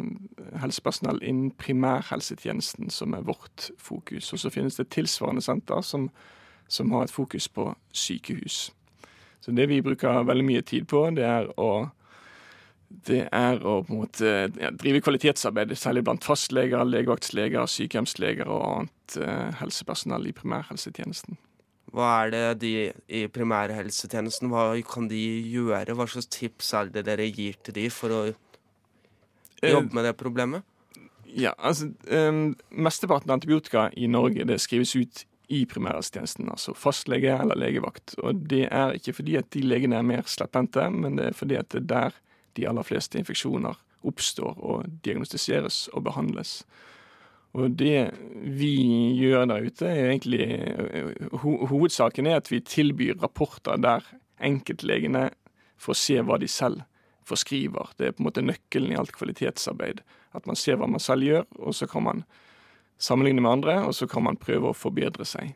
helsepersonell 0.61 1.21
innen 1.21 1.51
primærhelsetjenesten 1.51 2.89
som 2.89 3.13
er 3.13 3.25
vårt 3.27 3.69
fokus. 3.77 4.33
Og 4.33 4.39
så 4.39 4.49
finnes 4.49 4.75
det 4.75 4.89
tilsvarende 4.89 5.41
senter 5.41 5.81
som, 5.81 6.09
som 6.67 6.91
har 6.91 7.05
et 7.05 7.13
fokus 7.13 7.47
på 7.47 7.69
sykehus. 7.93 8.71
Så 9.39 9.51
det 9.51 9.69
vi 9.69 9.81
bruker 9.81 10.23
veldig 10.23 10.45
mye 10.47 10.61
tid 10.61 10.87
på, 10.87 11.09
det 11.15 11.27
er 11.27 11.51
å 11.59 11.89
det 12.93 13.23
er 13.33 13.63
å 13.65 13.79
på 13.81 13.89
en 13.89 14.01
måte 14.03 14.31
ja, 14.61 14.69
drive 14.69 15.01
kvalitetsarbeid, 15.01 15.71
særlig 15.77 16.03
blant 16.05 16.25
fastleger, 16.25 16.83
legevaktsleger, 16.85 17.65
sykehjemsleger 17.65 18.45
og 18.45 18.61
annet 18.67 19.15
eh, 19.17 19.49
helsepersonell 19.57 20.27
i 20.29 20.35
primærhelsetjenesten. 20.37 21.39
Hva 21.93 22.09
er 22.23 22.31
det 22.33 22.45
de 22.63 22.73
i 23.05 23.25
primærhelsetjenesten, 23.29 24.49
hva 24.49 24.71
kan 24.89 25.09
de 25.11 25.19
gjøre? 25.53 25.93
Hva 25.93 26.07
slags 26.09 26.31
tips 26.33 26.71
er 26.73 26.89
det 26.93 27.05
dere 27.05 27.27
gir 27.29 27.59
til 27.61 27.77
de 27.77 27.89
for 27.93 28.15
å 28.15 28.21
eh, 28.31 29.69
jobbe 29.69 29.93
med 29.93 30.07
det 30.09 30.15
problemet? 30.17 30.65
Ja, 31.33 31.53
altså 31.57 31.91
um, 32.09 32.55
Mesteparten 32.69 33.29
av 33.29 33.37
antibiotika 33.37 33.87
i 33.97 34.09
Norge 34.09 34.45
det 34.45 34.59
skrives 34.61 34.95
ut 34.97 35.23
i 35.53 35.63
primærhelsetjenesten, 35.69 36.49
altså 36.49 36.73
fastlege 36.77 37.33
eller 37.35 37.59
legevakt. 37.59 38.15
Og 38.23 38.41
det 38.49 38.67
er 38.71 38.97
ikke 38.97 39.13
fordi 39.19 39.37
at 39.37 39.49
de 39.53 39.61
legene 39.65 39.99
er 39.99 40.07
mer 40.07 40.25
slepphendte, 40.29 40.87
men 40.93 41.19
det 41.19 41.29
er 41.29 41.37
fordi 41.37 41.57
at 41.59 41.69
det 41.73 41.83
er 41.83 41.89
der 41.91 42.21
de 42.57 42.67
aller 42.69 42.85
fleste 42.85 43.21
infeksjoner 43.21 43.77
oppstår 44.07 44.57
og 44.59 44.89
diagnostiseres 45.05 45.87
og 45.93 46.05
behandles. 46.09 46.61
Og 47.53 47.75
det 47.77 48.09
vi 48.57 48.73
gjør 49.19 49.45
der 49.51 49.67
ute, 49.67 49.85
er 49.85 50.09
egentlig 50.09 50.47
ho 51.43 51.57
Hovedsaken 51.69 52.27
er 52.29 52.39
at 52.41 52.49
vi 52.49 52.63
tilbyr 52.65 53.19
rapporter 53.21 53.77
der 53.77 54.05
enkeltlegene 54.43 55.27
får 55.77 55.99
se 55.99 56.17
hva 56.25 56.39
de 56.41 56.49
selv 56.49 56.81
forskriver. 57.27 57.93
Det 57.97 58.07
er 58.07 58.15
på 58.15 58.23
en 58.23 58.29
måte 58.29 58.43
nøkkelen 58.43 58.93
i 58.93 58.97
alt 58.99 59.13
kvalitetsarbeid. 59.15 60.01
At 60.33 60.49
man 60.49 60.57
ser 60.59 60.79
hva 60.79 60.89
man 60.89 61.03
selv 61.03 61.27
gjør, 61.27 61.45
og 61.61 61.77
så 61.77 61.87
kan 61.87 62.07
man 62.07 62.23
sammenligne 62.97 63.43
med 63.43 63.51
andre, 63.51 63.77
og 63.85 63.93
så 63.95 64.07
kan 64.09 64.25
man 64.25 64.39
prøve 64.39 64.71
å 64.71 64.77
forbedre 64.77 65.27
seg. 65.27 65.53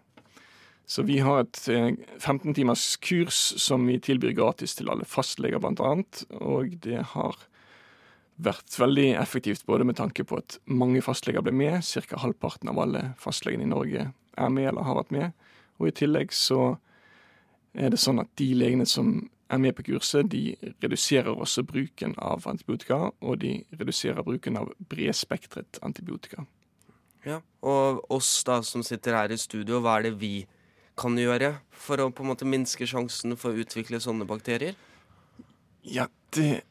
Så 0.88 1.04
vi 1.04 1.18
har 1.20 1.42
et 1.44 1.60
15 1.68 2.54
timers 2.56 2.94
kurs 3.04 3.36
som 3.60 3.84
vi 3.90 3.98
tilbyr 4.00 4.38
gratis 4.38 4.78
til 4.78 4.88
alle 4.94 5.08
fastleger, 5.08 5.60
annet. 5.60 6.24
Og 6.40 6.78
det 6.86 7.02
har 7.12 7.42
vært 8.38 8.76
veldig 8.80 9.12
effektivt 9.18 9.66
både 9.66 9.86
med 9.88 9.98
tanke 9.98 10.26
på 10.28 10.38
at 10.40 10.60
mange 10.66 11.02
fastleger 11.06 11.42
ble 11.46 11.54
med, 11.56 11.80
ca. 11.82 12.20
halvparten 12.22 12.70
av 12.70 12.82
alle 12.84 13.04
fastlegene 13.22 13.66
i 13.66 13.72
Norge 13.72 14.10
er 14.38 14.52
med 14.54 14.70
eller 14.70 14.86
har 14.86 15.00
vært 15.00 15.16
med. 15.16 15.48
Og 15.82 15.90
i 15.90 15.96
tillegg 15.96 16.34
så 16.36 16.78
er 17.78 17.94
det 17.94 18.02
sånn 18.02 18.22
at 18.22 18.30
de 18.40 18.52
legene 18.58 18.86
som 18.90 19.28
er 19.48 19.62
med 19.64 19.76
på 19.78 19.86
kurset, 19.88 20.28
de 20.30 20.58
reduserer 20.84 21.32
også 21.32 21.64
bruken 21.64 22.16
av 22.20 22.46
antibiotika, 22.50 23.12
og 23.22 23.40
de 23.44 23.62
reduserer 23.80 24.26
bruken 24.26 24.60
av 24.60 24.74
bredspektret 24.92 25.80
antibiotika. 25.86 26.44
Ja, 27.28 27.42
Og 27.62 28.04
oss 28.12 28.44
da 28.48 28.62
som 28.64 28.84
sitter 28.84 29.16
her 29.16 29.32
i 29.32 29.38
studio, 29.40 29.82
hva 29.82 29.98
er 29.98 30.08
det 30.08 30.20
vi 30.20 30.48
kan 30.98 31.18
gjøre 31.18 31.58
for 31.72 32.02
å 32.02 32.10
på 32.12 32.24
en 32.24 32.32
måte 32.32 32.48
minske 32.48 32.88
sjansen 32.88 33.36
for 33.38 33.52
å 33.52 33.64
utvikle 33.64 34.00
sånne 34.02 34.28
bakterier? 34.28 34.76
Ja, 35.84 36.08
det, 36.36 36.64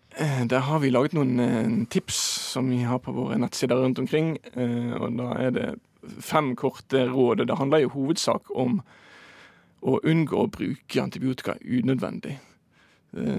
der 0.49 0.63
har 0.65 0.81
vi 0.81 0.91
laget 0.91 1.13
noen 1.17 1.41
eh, 1.43 1.73
tips 1.93 2.17
som 2.55 2.71
vi 2.73 2.81
har 2.89 3.03
på 3.05 3.13
våre 3.13 3.37
nettsider 3.41 3.77
rundt 3.77 3.99
omkring. 4.01 4.37
Eh, 4.55 4.95
og 4.97 5.17
da 5.19 5.31
er 5.43 5.51
det 5.53 5.67
fem 6.25 6.55
korte 6.57 7.07
råd. 7.11 7.45
Det 7.47 7.59
handler 7.59 7.85
i 7.85 7.91
hovedsak 7.93 8.49
om 8.55 8.81
å 9.87 9.99
unngå 10.01 10.41
å 10.41 10.51
bruke 10.51 11.03
antibiotika 11.03 11.59
unødvendig. 11.61 12.39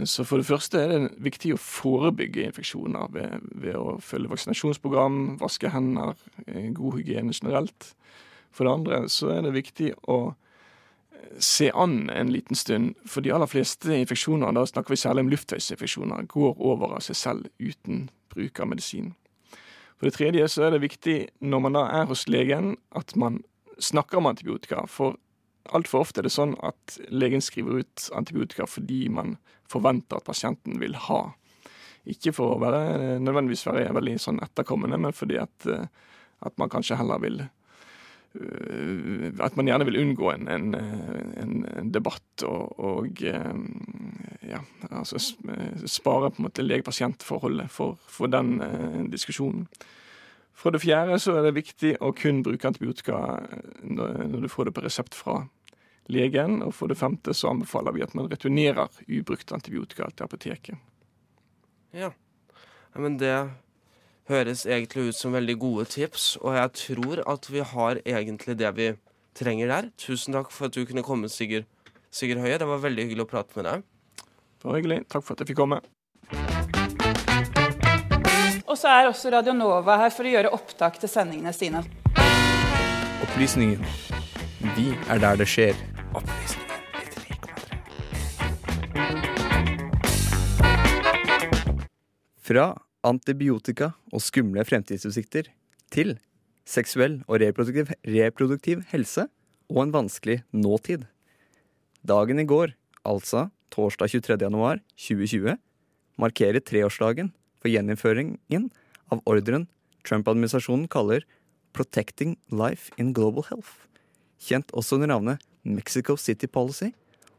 Så 0.10 0.24
for 0.25 0.41
det 0.41 0.48
første 0.48 0.79
er 0.79 0.89
det 0.89 1.10
viktig 1.22 1.51
å 1.53 1.60
forebygge 1.62 2.48
infeksjoner 2.48 3.12
ved, 3.13 3.43
ved 3.62 3.75
å 3.77 3.98
følge 4.01 4.31
vaksinasjonsprogram, 4.31 5.36
vaske 5.41 5.69
hender, 5.69 6.15
god 6.74 6.96
hygiene 6.98 7.36
generelt. 7.36 7.91
For 8.50 8.65
det 8.65 8.74
andre 8.74 9.01
så 9.12 9.29
er 9.36 9.43
det 9.46 9.53
viktig 9.57 9.91
å 10.10 10.34
se 11.39 11.72
an 11.74 12.10
en 12.10 12.31
liten 12.31 12.55
stund. 12.55 12.96
For 13.05 13.22
de 13.22 13.31
aller 13.34 13.50
fleste 13.50 13.93
infeksjoner, 13.93 14.53
da 14.55 14.65
snakker 14.65 14.93
vi 14.93 15.00
særlig 15.01 15.25
om 15.25 15.31
luftveisinfeksjoner, 15.34 16.27
går 16.31 16.60
over 16.60 16.98
av 16.98 17.05
seg 17.05 17.19
selv 17.19 17.48
uten 17.60 18.07
bruk 18.34 18.60
av 18.60 18.72
medisin. 18.72 19.13
For 19.98 20.07
det 20.07 20.17
tredje 20.17 20.48
så 20.53 20.67
er 20.67 20.75
det 20.75 20.84
viktig 20.86 21.17
når 21.41 21.63
man 21.65 21.77
da 21.77 21.88
er 22.01 22.10
hos 22.10 22.27
legen, 22.29 22.75
at 22.96 23.15
man 23.17 23.41
snakker 23.81 24.19
om 24.19 24.29
antibiotika. 24.29 24.84
For 24.91 25.17
altfor 25.74 26.05
ofte 26.05 26.22
er 26.22 26.27
det 26.27 26.36
sånn 26.36 26.55
at 26.65 27.00
legen 27.10 27.43
skriver 27.43 27.81
ut 27.81 28.07
antibiotika 28.15 28.67
fordi 28.69 29.07
man 29.10 29.36
forventer 29.67 30.22
at 30.22 30.27
pasienten 30.29 30.77
vil 30.79 30.96
ha. 31.07 31.22
Ikke 32.07 32.31
for 32.31 32.55
å 32.55 32.62
være, 32.62 33.17
nødvendigvis 33.19 33.65
være 33.67 33.89
veldig 33.98 34.15
sånn 34.22 34.39
etterkommende, 34.46 35.00
men 35.01 35.15
fordi 35.15 35.41
at, 35.41 35.65
eh, 35.67 35.89
at 36.46 36.55
man 36.62 36.72
kanskje 36.72 36.96
heller 37.01 37.19
vil 37.19 37.41
Eh, 37.41 37.66
at 39.39 39.56
man 39.58 39.70
gjerne 39.70 39.86
vil 39.88 40.00
unngå 40.01 40.32
en, 40.32 40.48
en, 40.48 41.62
en 41.77 41.91
debatt 41.94 42.44
og, 42.46 42.79
og, 42.79 43.22
eh, 43.25 44.50
ja, 44.51 44.62
altså 44.89 45.20
spare 45.20 46.32
på 46.32 46.41
en 46.41 46.48
måte 46.48 46.65
lege-pasient-forholdet 46.65 47.72
for, 47.74 47.98
for, 48.12 48.32
den 48.32 48.60
uh, 48.62 49.03
diskusjonen. 49.12 49.67
For 50.58 50.74
det 50.74 50.82
fjerde 50.82 51.20
så 51.22 51.36
er 51.38 51.48
det 51.48 51.58
viktig 51.58 51.96
å 52.01 52.13
kun 52.17 52.41
bruke 52.46 52.70
antibiotika 52.70 53.20
når 53.84 54.46
du 54.46 54.50
får 54.50 54.70
det 54.70 54.75
på 54.77 54.84
resept 54.86 55.17
fra 55.17 55.44
legen. 56.10 56.62
Og 56.65 56.74
for 56.74 56.89
det 56.89 56.98
femte 56.98 57.36
så 57.38 57.51
anbefaler 57.51 57.94
vi 57.94 58.06
at 58.06 58.15
man 58.17 58.29
returnerer 58.32 58.89
ubrukt 59.06 59.53
antibiotika 59.53 60.10
til 60.10 60.25
apoteket. 60.25 60.82
Ja, 61.94 62.10
men 62.98 63.20
det 63.22 63.36
høres 64.27 64.65
egentlig 64.67 65.10
ut 65.10 65.17
som 65.17 65.36
veldig 65.36 65.55
gode 65.60 65.86
tips, 65.91 66.36
og 66.41 66.55
jeg 66.57 66.72
tror 66.81 67.22
at 67.31 67.48
vi 67.51 67.63
har 67.63 68.01
egentlig 68.03 68.57
det 68.60 68.72
vi 68.75 68.88
trenger 69.38 69.72
der. 69.72 69.89
Tusen 70.00 70.36
takk 70.36 70.51
for 70.51 70.67
at 70.67 70.75
du 70.75 70.84
kunne 70.86 71.05
komme, 71.05 71.29
Sigurd, 71.31 71.67
Sigurd 72.12 72.41
Høie. 72.43 72.57
Det 72.60 72.67
var 72.67 72.84
veldig 72.84 73.07
hyggelig 73.07 73.27
å 73.27 73.29
prate 73.31 73.55
med 73.60 73.69
deg. 73.69 73.86
Det 74.57 74.67
var 74.67 74.79
hyggelig. 74.79 75.00
Takk 75.07 75.24
for 75.24 75.36
at 75.36 75.43
jeg 75.43 75.51
fikk 75.53 75.62
komme. 75.62 75.79
Og 78.67 78.75
så 78.75 78.91
er 78.91 79.07
også 79.07 79.31
Radio 79.31 79.53
Nova 79.55 79.96
her 80.01 80.12
for 80.13 80.27
å 80.27 80.34
gjøre 80.34 80.51
opptak 80.53 81.00
til 81.00 81.12
sendingene 81.12 81.53
sine. 81.55 81.86
Opplysningen. 83.24 83.86
Vi 84.75 84.91
er 85.07 85.22
der 85.24 85.39
det 85.39 85.48
skjer. 85.50 85.77
Opplysningen. 86.12 86.65
Fra 92.47 92.67
antibiotika 93.08 93.93
og 94.12 94.24
skumle 94.24 94.63
fremtidsutsikter 94.67 95.52
til 95.93 96.17
seksuell 96.67 97.22
og 97.28 97.39
reproduktiv, 97.43 97.93
reproduktiv 98.04 98.84
helse 98.91 99.28
og 99.72 99.86
en 99.86 99.93
vanskelig 99.96 100.41
nåtid. 100.52 101.06
Dagen 102.08 102.39
i 102.39 102.48
går, 102.48 102.74
altså 103.08 103.48
torsdag 103.74 104.12
23. 104.20 104.38
januar 104.48 104.82
2020, 104.96 105.58
markerer 106.17 106.63
treårsdagen 106.63 107.32
for 107.62 107.72
gjeninnføringen 107.72 108.70
av 109.12 109.24
ordren 109.30 109.67
Trump-administrasjonen 110.08 110.88
kaller 110.91 111.26
Protecting 111.76 112.38
Life 112.52 112.93
in 112.98 113.12
Global 113.13 113.46
Health, 113.50 113.86
kjent 114.39 114.72
også 114.72 114.98
under 114.98 115.12
navnet 115.12 115.43
Mexico 115.67 116.15
City 116.17 116.48
Policy, 116.48 116.93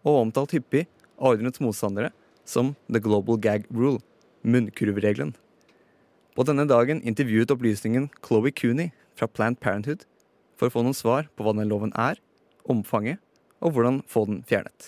og 0.04 0.22
omtalt 0.22 0.52
hyppig 0.54 0.84
av 1.18 1.32
ordrenets 1.32 1.62
motstandere 1.64 2.12
som 2.48 2.74
The 2.92 3.00
Global 3.02 3.40
Gag 3.40 3.66
Rule, 3.72 4.00
munnkurvregelen. 4.44 5.34
På 6.38 6.44
denne 6.46 6.68
dagen 6.70 7.00
intervjuet 7.02 7.50
opplysningen 7.50 8.04
Chloé 8.22 8.52
Cooney 8.54 8.92
fra 9.18 9.26
Planned 9.26 9.58
Parenthood 9.58 10.04
for 10.54 10.68
å 10.68 10.70
få 10.70 10.84
noen 10.86 10.94
svar 10.94 11.26
på 11.34 11.42
hva 11.42 11.50
denne 11.50 11.66
loven 11.66 11.90
er, 11.98 12.20
omfanget 12.62 13.18
og 13.58 13.72
hvordan 13.74 14.04
få 14.06 14.22
den 14.28 14.44
fjernet. 14.46 14.86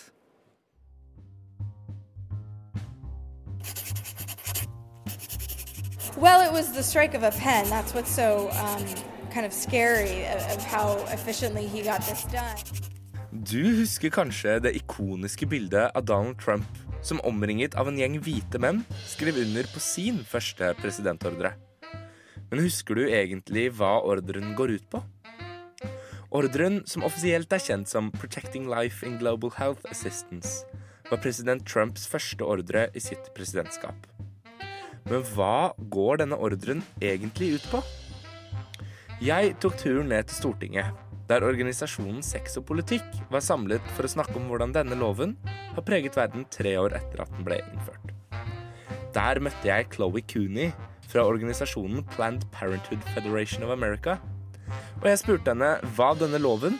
Well, 6.14 6.38
it 6.46 6.52
was 6.54 6.70
the 6.70 6.84
strike 6.86 7.18
of 7.18 7.24
a 7.26 7.32
pen. 7.32 7.66
That's 7.66 7.94
what's 7.94 8.14
so 8.14 8.46
um, 8.54 8.86
kind 9.34 9.44
of 9.44 9.52
scary 9.52 10.26
of 10.30 10.62
how 10.62 11.02
efficiently 11.10 11.66
he 11.66 11.82
got 11.82 12.06
this 12.06 12.22
done. 12.30 12.62
Du 13.32 13.74
husker 13.74 14.10
kanskje 14.10 14.60
det 14.62 14.76
ikoniske 14.78 15.50
bildet 15.50 15.90
av 15.94 16.06
Donald 16.06 16.38
Trump 16.38 16.89
som 17.02 17.20
omringet 17.26 17.76
av 17.78 17.88
en 17.88 17.98
gjeng 17.98 18.18
hvite 18.24 18.60
menn, 18.62 18.82
skrev 19.08 19.38
under 19.42 19.68
på 19.72 19.82
sin 19.82 20.20
første 20.26 20.72
presidentordre. 20.80 21.54
Men 22.50 22.64
husker 22.64 22.98
du 22.98 23.06
egentlig 23.06 23.68
hva 23.78 24.00
ordren 24.02 24.54
går 24.58 24.76
ut 24.78 24.86
på? 24.92 25.02
Ordren, 26.30 26.80
som 26.86 27.02
offisielt 27.06 27.50
er 27.52 27.62
kjent 27.62 27.90
som 27.90 28.12
Protecting 28.14 28.68
Life 28.70 29.06
in 29.06 29.18
Global 29.18 29.50
Health 29.56 29.86
Assistance, 29.90 30.64
var 31.10 31.18
president 31.22 31.66
Trumps 31.66 32.06
første 32.06 32.46
ordre 32.46 32.86
i 32.94 33.02
sitt 33.02 33.32
presidentskap. 33.34 34.06
Men 35.10 35.24
hva 35.34 35.72
går 35.90 36.22
denne 36.22 36.38
ordren 36.38 36.84
egentlig 37.02 37.56
ut 37.58 37.70
på? 37.72 37.82
Jeg 39.20 39.56
tok 39.60 39.78
turen 39.80 40.12
ned 40.12 40.28
til 40.30 40.38
Stortinget 40.38 41.06
der 41.30 41.44
organisasjonen 41.46 42.24
Sex 42.26 42.56
og 42.58 42.66
politikk 42.66 43.06
var 43.30 43.44
samlet 43.44 43.84
for 43.94 44.06
å 44.06 44.10
snakke 44.10 44.34
om 44.40 44.48
hvordan 44.50 44.72
denne 44.74 44.98
loven 44.98 45.36
har 45.74 45.86
preget 45.86 46.16
verden 46.16 46.46
tre 46.50 46.76
år 46.80 46.96
etter 46.98 47.24
at 47.24 47.32
den 47.36 47.46
ble 47.46 47.60
innført. 47.62 48.14
Der 49.14 49.40
møtte 49.42 49.66
jeg 49.66 49.88
Chloé 49.94 50.22
Cooney 50.32 50.70
fra 51.10 51.26
organisasjonen 51.26 52.04
Planned 52.14 52.46
Parenthood 52.54 53.02
Federation 53.14 53.66
of 53.66 53.74
America, 53.74 54.18
og 55.02 55.08
jeg 55.08 55.18
spurte 55.18 55.50
henne 55.50 55.74
hva 55.96 56.12
denne 56.18 56.38
loven 56.38 56.78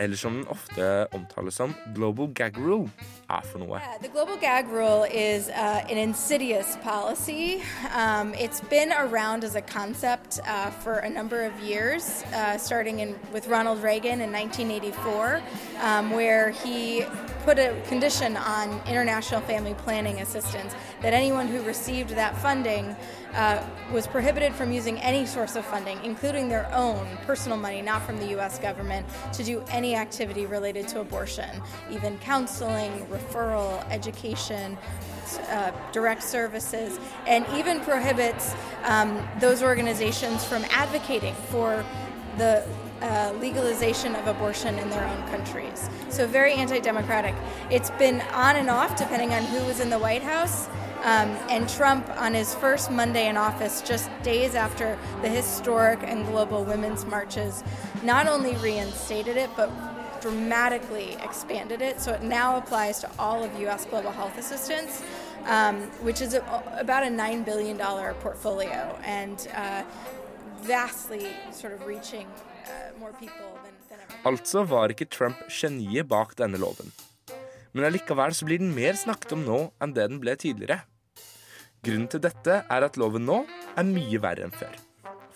eller 0.00 0.16
som 0.16 0.32
den 0.32 0.46
ofte 0.48 1.06
omtales 1.12 1.54
som 1.54 1.74
global 1.94 2.30
gag 2.34 2.58
rule, 2.58 2.88
er 3.28 3.42
for 3.44 3.58
noe. 3.60 3.76
Yeah, 3.76 3.98
the 4.00 4.08
global 4.08 4.36
gag 4.40 4.68
rule 4.68 5.04
is 5.04 5.48
uh, 5.50 5.84
an 5.90 5.98
insidious 5.98 6.76
policy. 6.82 7.62
Um, 7.94 8.32
it's 8.34 8.62
been 8.70 8.92
around 8.92 9.44
as 9.44 9.56
a 9.56 9.60
concept 9.60 10.40
uh, 10.46 10.70
for 10.70 10.94
a 11.04 11.10
number 11.10 11.44
of 11.44 11.52
years, 11.60 12.24
uh, 12.34 12.56
starting 12.56 13.00
in, 13.00 13.14
with 13.32 13.46
Ronald 13.46 13.82
Reagan 13.82 14.22
in 14.22 14.32
1984, 14.32 15.42
um, 15.82 16.10
where 16.10 16.50
he 16.50 17.04
put 17.44 17.58
a 17.58 17.80
condition 17.86 18.36
on 18.36 18.80
international 18.86 19.40
family 19.42 19.74
planning 19.74 20.20
assistance 20.20 20.74
that 21.02 21.12
anyone 21.12 21.48
who 21.48 21.62
received 21.62 22.10
that 22.10 22.36
funding 22.38 22.94
uh, 23.34 23.64
was 23.92 24.06
prohibited 24.06 24.52
from 24.54 24.72
using 24.72 24.98
any 24.98 25.24
source 25.24 25.56
of 25.56 25.64
funding, 25.64 25.98
including 26.04 26.48
their 26.48 26.72
own 26.74 27.06
personal 27.26 27.56
money, 27.56 27.80
not 27.80 28.02
from 28.02 28.18
the 28.18 28.26
U.S. 28.30 28.58
government, 28.58 29.06
to 29.32 29.44
do 29.44 29.62
any 29.70 29.94
activity 29.94 30.46
related 30.46 30.88
to 30.88 31.00
abortion, 31.00 31.62
even 31.90 32.18
counseling, 32.18 33.06
referral, 33.06 33.88
education, 33.90 34.76
uh, 35.48 35.70
direct 35.92 36.22
services, 36.22 36.98
and 37.26 37.46
even 37.54 37.80
prohibits 37.80 38.54
um, 38.84 39.26
those 39.38 39.62
organizations 39.62 40.44
from 40.44 40.64
advocating 40.70 41.34
for 41.50 41.84
the 42.36 42.66
uh, 43.02 43.32
legalization 43.40 44.14
of 44.14 44.26
abortion 44.26 44.78
in 44.78 44.90
their 44.90 45.06
own 45.06 45.28
countries. 45.28 45.88
So, 46.10 46.26
very 46.26 46.54
anti 46.54 46.80
democratic. 46.80 47.34
It's 47.70 47.90
been 47.90 48.20
on 48.32 48.56
and 48.56 48.70
off 48.70 48.96
depending 48.96 49.32
on 49.32 49.42
who 49.44 49.64
was 49.66 49.80
in 49.80 49.90
the 49.90 49.98
White 49.98 50.22
House. 50.22 50.68
Um, 51.02 51.30
and 51.48 51.66
Trump, 51.66 52.06
on 52.18 52.34
his 52.34 52.54
first 52.56 52.90
Monday 52.90 53.28
in 53.28 53.38
office, 53.38 53.80
just 53.80 54.10
days 54.22 54.54
after 54.54 54.98
the 55.22 55.30
historic 55.30 56.00
and 56.02 56.26
global 56.26 56.62
women's 56.62 57.06
marches, 57.06 57.64
not 58.02 58.26
only 58.28 58.54
reinstated 58.56 59.38
it, 59.38 59.48
but 59.56 59.70
dramatically 60.20 61.16
expanded 61.22 61.80
it. 61.80 62.02
So 62.02 62.12
it 62.12 62.22
now 62.22 62.58
applies 62.58 63.00
to 63.00 63.10
all 63.18 63.42
of 63.42 63.58
U.S. 63.60 63.86
global 63.86 64.10
health 64.10 64.36
assistance. 64.36 65.02
um, 65.46 65.82
which 66.02 66.20
is 66.20 66.34
a, 66.34 66.62
about 66.78 67.02
a 67.02 67.06
$9 67.06 67.44
billion 67.44 67.78
portfolio 67.78 68.98
and 69.04 69.48
uh, 69.54 69.82
vastly 70.62 71.26
sort 71.52 71.72
of 71.72 71.86
reaching 71.86 72.26
ever. 72.66 72.90
Altså 74.28 74.64
var 74.68 74.92
ikke 74.92 75.08
Trump 75.08 75.40
geniet 75.48 76.08
bak 76.08 76.36
denne 76.38 76.60
loven. 76.60 76.92
Men 77.72 77.86
allikevel 77.86 78.34
så 78.34 78.46
blir 78.48 78.60
den 78.60 78.74
mer 78.74 78.98
snakket 78.98 79.36
om 79.36 79.44
nå 79.46 79.60
enn 79.80 79.94
det 79.96 80.08
den 80.10 80.20
ble 80.22 80.34
tidligere. 80.38 80.82
Grunnen 81.80 82.10
til 82.12 82.20
dette 82.20 82.60
er 82.60 82.84
at 82.84 82.98
loven 83.00 83.24
nå 83.24 83.42
er 83.78 83.86
mye 83.88 84.20
verre 84.20 84.44
enn 84.44 84.52
før. 84.52 84.74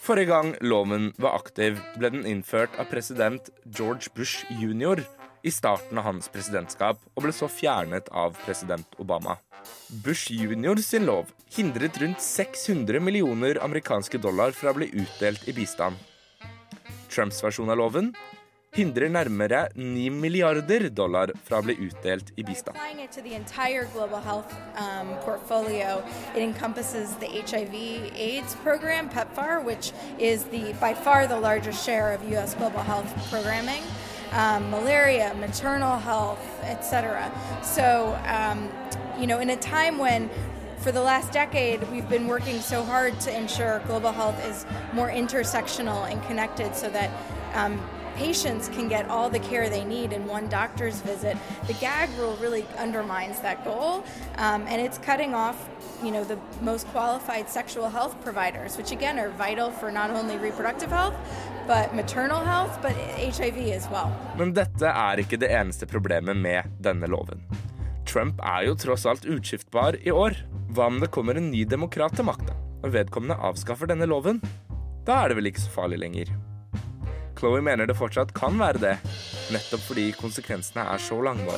Forrige 0.05 0.29
gang 0.29 0.51
loven 0.61 1.13
var 1.17 1.39
aktiv, 1.39 1.79
ble 1.97 2.11
den 2.13 2.27
innført 2.29 2.75
av 2.77 2.91
president 2.91 3.49
George 3.65 4.13
Bush 4.13 4.45
jr. 4.61 5.01
i 5.41 5.53
starten 5.53 5.97
av 5.97 6.05
hans 6.11 6.29
presidentskap, 6.29 7.01
og 7.17 7.25
ble 7.25 7.33
så 7.33 7.49
fjernet 7.49 8.11
av 8.13 8.37
president 8.45 8.99
Obama. 9.01 9.39
Bush 10.05 10.29
jr. 10.29 10.77
sin 10.85 11.09
lov 11.09 11.33
hindret 11.57 11.97
rundt 12.03 12.21
600 12.21 13.01
millioner 13.01 13.63
amerikanske 13.65 14.21
dollar 14.21 14.53
fra 14.53 14.75
å 14.75 14.77
bli 14.77 14.91
utdelt 14.93 15.49
i 15.49 15.57
bistand. 15.57 15.97
Trumps 17.15 17.39
versjon 17.45 17.71
av 17.71 17.79
loven 17.79 18.15
hindrer 18.75 19.09
nærmere 19.09 19.69
9 19.77 20.11
milliarder 20.11 20.89
dollar 20.91 21.31
fra 21.47 21.61
å 21.61 21.67
bli 21.67 21.77
utdelt 21.87 22.33
i 22.37 22.43
bistand. 22.43 22.75
Applying 22.77 23.05
it 23.05 23.13
to 23.13 23.23
the 23.23 23.35
entire 23.35 23.85
global 23.93 24.21
health 24.21 24.53
um, 24.77 25.15
portfolio, 25.23 26.03
it 26.35 26.43
encompasses 26.43 27.15
the 27.23 27.29
HIV/AIDS 27.29 28.57
program, 28.67 29.09
PEPFAR, 29.09 29.63
which 29.65 29.93
is 30.19 30.45
the 30.45 30.75
by 30.81 30.95
far 30.95 31.27
the 31.27 31.39
largest 31.39 31.85
share 31.85 32.13
of 32.13 32.29
U.S. 32.33 32.55
global 32.55 32.83
health 32.83 33.11
programming. 33.31 33.83
Um, 34.33 34.69
malaria, 34.71 35.33
maternal 35.39 35.97
health, 35.97 36.43
etc. 36.65 37.31
So, 37.63 38.19
um, 38.27 38.69
you 39.21 39.29
know, 39.29 39.39
in 39.39 39.51
a 39.51 39.57
time 39.57 39.99
when 39.99 40.29
for 40.85 40.93
the 40.93 41.01
last 41.01 41.33
decade, 41.33 41.83
we've 41.91 42.11
been 42.11 42.27
working 42.27 42.61
so 42.61 42.83
hard 42.83 43.19
to 43.19 43.35
ensure 43.35 43.81
global 43.87 44.13
health 44.13 44.39
is 44.47 44.67
more 44.93 45.09
intersectional 45.09 46.07
and 46.13 46.23
connected 46.25 46.77
so 46.77 46.91
that 46.91 47.11
um, 47.55 47.81
patients 48.17 48.69
can 48.69 48.87
get 48.87 49.09
all 49.09 49.31
the 49.31 49.39
care 49.39 49.71
they 49.71 49.83
need 49.83 50.13
in 50.13 50.27
one 50.27 50.47
doctor's 50.51 51.01
visit. 51.01 51.39
The 51.69 51.73
gag 51.75 52.11
rule 52.19 52.37
really 52.37 52.67
undermines 52.77 53.41
that 53.41 53.65
goal, 53.65 54.05
um, 54.37 54.67
and 54.69 54.79
it's 54.79 54.99
cutting 54.99 55.33
off, 55.33 55.57
you 56.03 56.11
know, 56.11 56.23
the 56.23 56.39
most 56.61 56.87
qualified 56.89 57.49
sexual 57.49 57.89
health 57.89 58.15
providers, 58.23 58.77
which 58.77 58.93
again 58.93 59.19
are 59.19 59.31
vital 59.31 59.71
for 59.71 59.91
not 59.91 60.11
only 60.11 60.37
reproductive 60.37 60.91
health, 60.91 61.15
but 61.67 61.95
maternal 61.95 62.45
health, 62.45 62.79
but 62.83 62.93
HIV 62.93 63.73
as 63.73 63.89
well. 63.89 64.13
Men 64.37 64.53
dette 64.53 64.85
er 64.85 65.25
ikke 65.25 65.41
det 65.41 65.49
eneste 65.49 65.87
problemet 65.87 66.37
med 66.37 66.77
denne 66.85 67.09
loven. 67.09 67.41
Trump 68.15 68.39
er 68.47 68.69
jo 68.69 68.77
tross 68.79 69.09
alt 69.11 69.25
utskiftbar 69.27 69.97
i 70.07 70.13
år. 70.15 70.37
Hva 70.75 70.87
om 70.87 71.01
det 71.03 71.11
kommer 71.15 71.35
en 71.35 71.51
ny 71.51 71.65
demokrat 71.67 72.15
til 72.15 72.29
makta, 72.29 72.55
og 72.85 72.93
vedkommende 72.95 73.41
avskaffer 73.43 73.91
denne 73.91 74.07
loven? 74.07 74.39
Da 75.05 75.25
er 75.25 75.33
det 75.33 75.41
vel 75.41 75.51
ikke 75.51 75.65
så 75.65 75.73
farlig 75.75 75.99
lenger. 76.05 76.31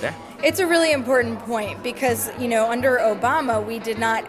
Er. 0.04 0.14
It's 0.42 0.58
a 0.58 0.66
really 0.66 0.92
important 0.92 1.38
point 1.40 1.82
because, 1.82 2.30
you 2.38 2.48
know, 2.48 2.70
under 2.70 2.98
Obama, 2.98 3.64
we 3.64 3.78
did 3.78 3.98
not 3.98 4.24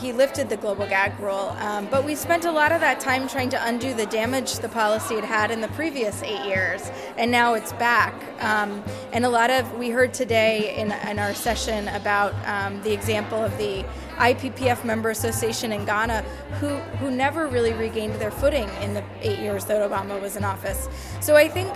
he 0.00 0.12
lifted 0.12 0.48
the 0.48 0.56
global 0.56 0.86
gag 0.86 1.18
rule, 1.18 1.56
um, 1.58 1.88
but 1.90 2.04
we 2.04 2.14
spent 2.14 2.44
a 2.44 2.52
lot 2.52 2.72
of 2.72 2.80
that 2.80 3.00
time 3.00 3.28
trying 3.28 3.50
to 3.50 3.66
undo 3.66 3.94
the 3.94 4.06
damage 4.06 4.58
the 4.58 4.68
policy 4.68 5.16
had 5.16 5.24
had 5.24 5.50
in 5.50 5.60
the 5.60 5.68
previous 5.68 6.22
eight 6.22 6.44
years, 6.46 6.90
and 7.16 7.30
now 7.30 7.54
it's 7.54 7.72
back. 7.74 8.14
Um, 8.40 8.82
and 9.12 9.24
a 9.24 9.28
lot 9.28 9.50
of, 9.50 9.72
we 9.74 9.90
heard 9.90 10.14
today 10.14 10.76
in, 10.76 10.92
in 11.08 11.18
our 11.18 11.34
session 11.34 11.88
about 11.88 12.34
um, 12.46 12.82
the 12.82 12.92
example 12.92 13.42
of 13.42 13.56
the 13.58 13.84
IPPF 14.16 14.84
member 14.84 15.10
association 15.10 15.72
in 15.72 15.84
Ghana 15.84 16.22
who, 16.60 16.68
who 16.98 17.10
never 17.10 17.46
really 17.46 17.72
regained 17.72 18.14
their 18.16 18.30
footing 18.30 18.68
in 18.82 18.94
the 18.94 19.04
eight 19.20 19.38
years 19.38 19.64
that 19.66 19.88
Obama 19.88 20.20
was 20.20 20.36
in 20.36 20.44
office. 20.44 20.88
So 21.20 21.36
I 21.36 21.48
think 21.48 21.74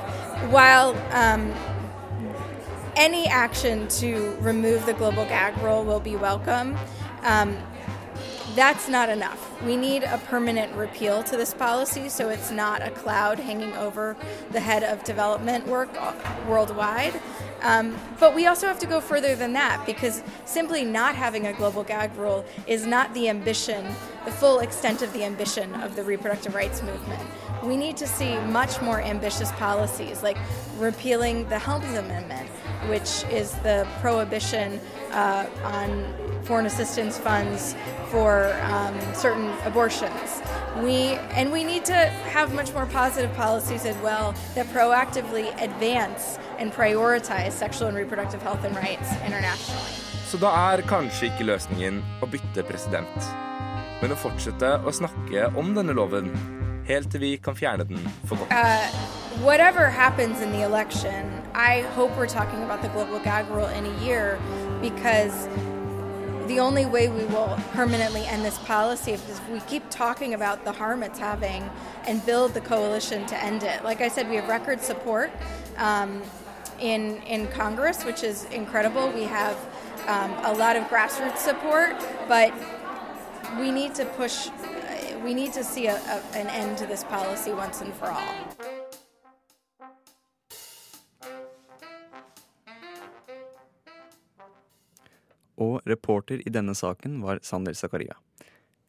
while 0.51 0.95
um, 1.13 1.53
any 2.97 3.27
action 3.27 3.89
to 3.89 4.37
remove 4.41 4.87
the 4.87 4.95
global 4.95 5.25
gag 5.25 5.57
rule 5.59 5.85
will 5.85 6.01
be 6.01 6.17
welcome, 6.17 6.77
um, 7.23 7.57
that's 8.55 8.89
not 8.89 9.09
enough. 9.09 9.63
We 9.63 9.77
need 9.77 10.05
a 10.05 10.19
permanent 10.19 10.75
repeal 10.77 11.23
to 11.25 11.37
this 11.37 11.53
policy 11.53 12.09
so 12.09 12.29
it's 12.29 12.51
not 12.51 12.87
a 12.87 12.91
cloud 12.91 13.41
hanging 13.41 13.73
over 13.75 14.17
the 14.53 14.61
head 14.61 14.85
of 14.85 15.03
development 15.03 15.67
work 15.67 15.91
worldwide. 16.47 17.21
Um, 17.65 17.97
but 18.21 18.35
we 18.35 18.47
also 18.47 18.67
have 18.67 18.79
to 18.81 18.87
go 18.87 19.01
further 19.01 19.35
than 19.35 19.55
that 19.55 19.85
because 19.87 20.23
simply 20.45 20.85
not 20.85 21.17
having 21.17 21.47
a 21.47 21.53
global 21.55 21.83
gag 21.83 22.15
rule 22.15 22.45
is 22.67 22.87
not 22.87 23.13
the 23.15 23.31
ambition, 23.31 23.87
the 24.27 24.31
full 24.31 24.61
extent 24.61 25.01
of 25.01 25.13
the 25.15 25.25
ambition 25.25 25.75
of 25.77 25.97
the 25.97 26.05
reproductive 26.05 26.55
rights 26.55 26.83
movement. 26.83 27.23
We 27.63 27.79
need 27.79 27.97
to 27.97 28.07
see 28.07 28.37
much 28.39 28.83
more 28.83 29.01
ambitious 29.01 29.51
policies 29.53 30.23
like 30.23 30.37
repealing 30.77 31.49
the 31.49 31.59
Helms 31.59 31.87
Amendment, 31.97 32.47
which 32.89 33.25
is 33.33 33.53
the 33.63 33.89
prohibition 34.01 34.79
uh, 35.13 35.47
on 35.65 36.15
foreign 36.45 36.67
assistance 36.67 37.17
funds 37.17 37.75
for 38.09 38.53
um, 38.65 38.95
certain 39.15 39.51
abortions. 39.65 40.43
We 40.83 41.15
and 41.33 41.51
we 41.51 41.65
need 41.65 41.87
to 41.87 41.95
have 41.95 42.53
much 42.53 42.75
more 42.75 42.85
positive 42.87 43.35
policies 43.35 43.87
as 43.87 43.97
well 44.03 44.35
that 44.55 44.67
proactively 44.67 45.49
advance 45.63 46.39
and 46.59 46.73
prioritize 46.73 47.53
sexual 47.53 47.89
and 47.89 47.97
reproductive 47.97 48.43
health 48.43 48.65
and 48.65 48.77
rights 48.77 49.11
internationally. 49.27 49.91
Så 50.27 50.39
da 50.43 50.51
er 50.73 50.83
kanskje 50.89 51.29
ikke 51.31 51.47
løsningen 51.47 52.01
å 52.23 52.27
bytte 52.27 52.65
president, 52.67 53.29
men 54.03 54.15
å 54.15 54.19
fortsette 54.19 54.71
å 54.83 54.93
snakke 54.93 55.51
om 55.55 55.75
denne 55.77 55.95
loven 55.95 56.33
helt 56.89 57.11
til 57.13 57.21
vi 57.21 57.37
kan 57.37 57.57
fjerne 57.57 57.85
den 57.89 58.01
for 58.27 58.41
godt. 58.41 58.51
Uh, 58.51 58.89
whatever 59.45 59.89
happens 59.89 60.41
in 60.41 60.53
the 60.53 60.63
election, 60.63 61.31
I 61.55 61.83
hope 61.95 62.17
we're 62.17 62.27
talking 62.27 62.63
about 62.63 62.83
the 62.83 62.89
global 62.89 63.21
gag 63.21 63.49
rule 63.51 63.69
in 63.69 63.87
a 63.87 64.05
year 64.05 64.39
because 64.83 65.49
the 66.47 66.61
only 66.61 66.85
way 66.85 67.09
we 67.09 67.25
will 67.25 67.57
permanently 67.73 68.27
end 68.27 68.45
this 68.45 68.59
policy 68.59 69.13
is 69.13 69.23
if 69.29 69.49
we 69.49 69.61
keep 69.61 69.89
talking 69.89 70.35
about 70.35 70.65
the 70.65 70.73
harm 70.73 71.03
it's 71.03 71.19
having 71.19 71.71
and 72.07 72.25
build 72.27 72.53
the 72.53 72.61
coalition 72.61 73.25
to 73.27 73.43
end 73.43 73.63
it. 73.63 73.83
Like 73.83 74.01
I 74.01 74.09
said, 74.09 74.29
we 74.29 74.37
have 74.37 74.49
record 74.49 74.81
support 74.81 75.31
um, 75.79 76.23
in 76.81 77.23
in 77.23 77.47
Congress, 77.49 78.05
which 78.05 78.23
is 78.23 78.45
incredible. 78.51 79.11
We 79.13 79.25
have 79.25 79.57
um, 80.07 80.31
a 80.45 80.53
lot 80.53 80.77
of 80.77 80.85
grassroots 80.85 81.39
support, 81.39 81.95
but 82.29 82.53
we 83.59 83.71
need 83.71 83.95
to 83.95 84.05
push. 84.17 84.49
We 85.25 85.35
need 85.35 85.53
to 85.55 85.65
see 85.65 85.87
a, 85.87 85.97
a, 85.97 86.19
an 86.37 86.49
end 86.49 86.79
to 86.79 86.87
this 86.87 87.05
policy 87.05 87.53
once 87.53 87.81
and 87.81 87.95
for 87.95 88.11
all. 88.11 88.35
Og 95.57 95.81
reporter 95.87 96.43
i 96.45 96.51
denne 96.51 96.75
saken 96.75 97.23
var 97.23 97.39
Sander 97.43 97.73
Zakaria. 97.73 98.19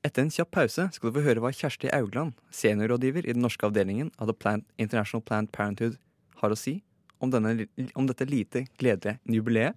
Etter 0.06 0.22
en 0.22 0.32
kjapp 0.34 0.52
pause 0.54 0.84
skal 0.94 1.10
du 1.10 1.16
få 1.18 1.24
høre 1.26 1.42
hva 1.42 1.50
Kjersti 1.54 1.90
Augland, 1.94 2.36
seniorrådgiver 2.54 3.26
i 3.26 3.34
den 3.34 3.42
norske 3.46 3.66
avdelingen 3.66 4.12
av 4.22 4.30
The 4.30 4.36
Plant, 4.38 4.66
International 4.78 5.24
Planned 5.26 5.50
Parenthood, 5.56 5.96
har 6.42 6.54
å 6.54 6.58
si 6.60 6.82
om, 7.20 7.32
denne, 7.32 7.68
om 7.96 8.08
dette 8.08 8.26
lite 8.30 8.66
gledelige 8.80 9.20
jubileet. 9.26 9.76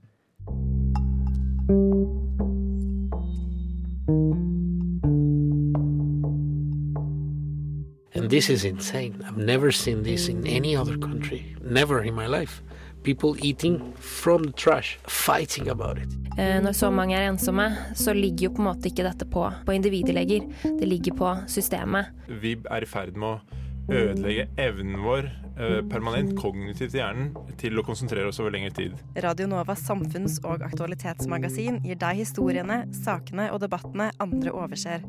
And 8.14 8.31
this 8.31 8.48
is 8.51 8.64
insane. 8.64 9.22
I've 9.27 9.37
never 9.37 9.70
seen 9.70 10.03
this 10.03 10.29
in 10.29 10.46
any 10.46 10.74
other 10.77 10.96
country. 10.98 11.57
Never 11.62 12.03
in 12.03 12.14
my 12.14 12.27
life. 12.27 12.62
People 13.05 13.37
eating 13.42 13.92
from 13.96 14.44
the 14.44 14.53
trash, 14.53 14.98
fighting 15.07 15.68
about 15.68 15.98
it. 15.98 16.09
Eh, 16.38 16.61
Når 16.62 16.72
så 16.72 16.90
mange 16.90 17.16
er 17.16 17.29
ensomme, 17.31 17.68
så 17.94 18.12
ligger 18.12 18.48
jo 18.48 18.51
på 18.51 18.62
en 18.62 18.68
måte 18.68 18.88
ikke 18.90 19.05
dette 19.07 19.27
på, 19.31 19.44
på 19.66 19.72
individleger. 19.72 20.40
Det 20.81 20.88
ligger 20.88 21.14
på 21.14 21.35
systemet. 21.48 22.07
Vi 22.42 22.57
er 22.70 22.83
i 22.83 22.87
ferd 22.87 23.16
med 23.16 23.29
å 23.29 23.40
ødelegge 23.88 24.48
evnen 24.61 25.01
vår 25.01 25.27
eh, 25.57 25.81
permanent 25.88 26.35
kognitivt 26.38 26.94
i 26.94 27.01
hjernen 27.01 27.31
til 27.61 27.79
å 27.81 27.85
konsentrere 27.87 28.29
oss 28.29 28.40
over 28.42 28.53
lengre 28.55 28.72
tid. 28.77 28.92
Radio 29.24 29.48
Novas 29.48 29.83
samfunns- 29.87 30.40
og 30.44 30.62
aktualitetsmagasin 30.66 31.81
gir 31.87 31.98
deg 32.01 32.20
historiene, 32.20 32.85
sakene 32.96 33.48
og 33.55 33.62
debattene 33.64 34.11
andre 34.20 34.53
overser. 34.53 35.05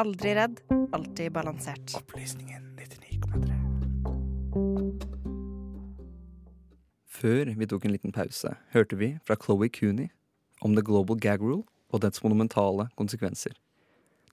Aldri 0.00 0.34
redd, 0.34 0.58
alltid 0.96 1.30
balansert. 1.34 1.94
Opplysningen 2.00 2.62
99,3. 2.80 3.54
Før 7.14 7.54
vi 7.54 7.66
tok 7.70 7.86
en 7.86 7.94
liten 7.94 8.12
pause, 8.12 8.50
hørte 8.74 8.98
vi 8.98 9.14
fra 9.24 9.38
Chloé 9.38 9.70
Cooney 9.70 10.10
om 10.66 10.74
The 10.74 10.82
Global 10.82 11.16
Gag 11.22 11.40
Rule 11.44 11.62
og 11.94 12.02
dets 12.02 12.22
monumentale 12.24 12.88
konsekvenser. 12.98 13.54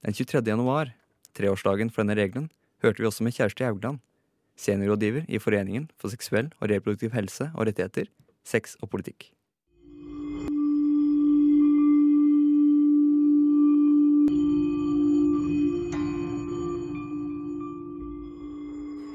Den 0.02 0.18
23. 0.18 0.42
januar, 0.50 0.90
treårsdagen 1.38 1.94
for 1.94 2.02
denne 2.02 2.18
regelen, 2.18 2.50
hørte 2.82 3.02
vi 3.02 3.06
også 3.06 3.24
med 3.24 3.32
Kjersti 3.32 3.63
Haugland, 3.63 4.00
seniorrådgiver 4.58 5.28
i 5.28 5.39
Foreningen 5.39 5.89
for 6.00 6.10
seksuell 6.10 6.52
og 6.60 6.70
reproduktiv 6.70 7.13
helse 7.13 7.52
og 7.56 7.67
rettigheter, 7.67 8.10
sex 8.46 8.76
og 8.82 8.89
politikk. 8.89 9.32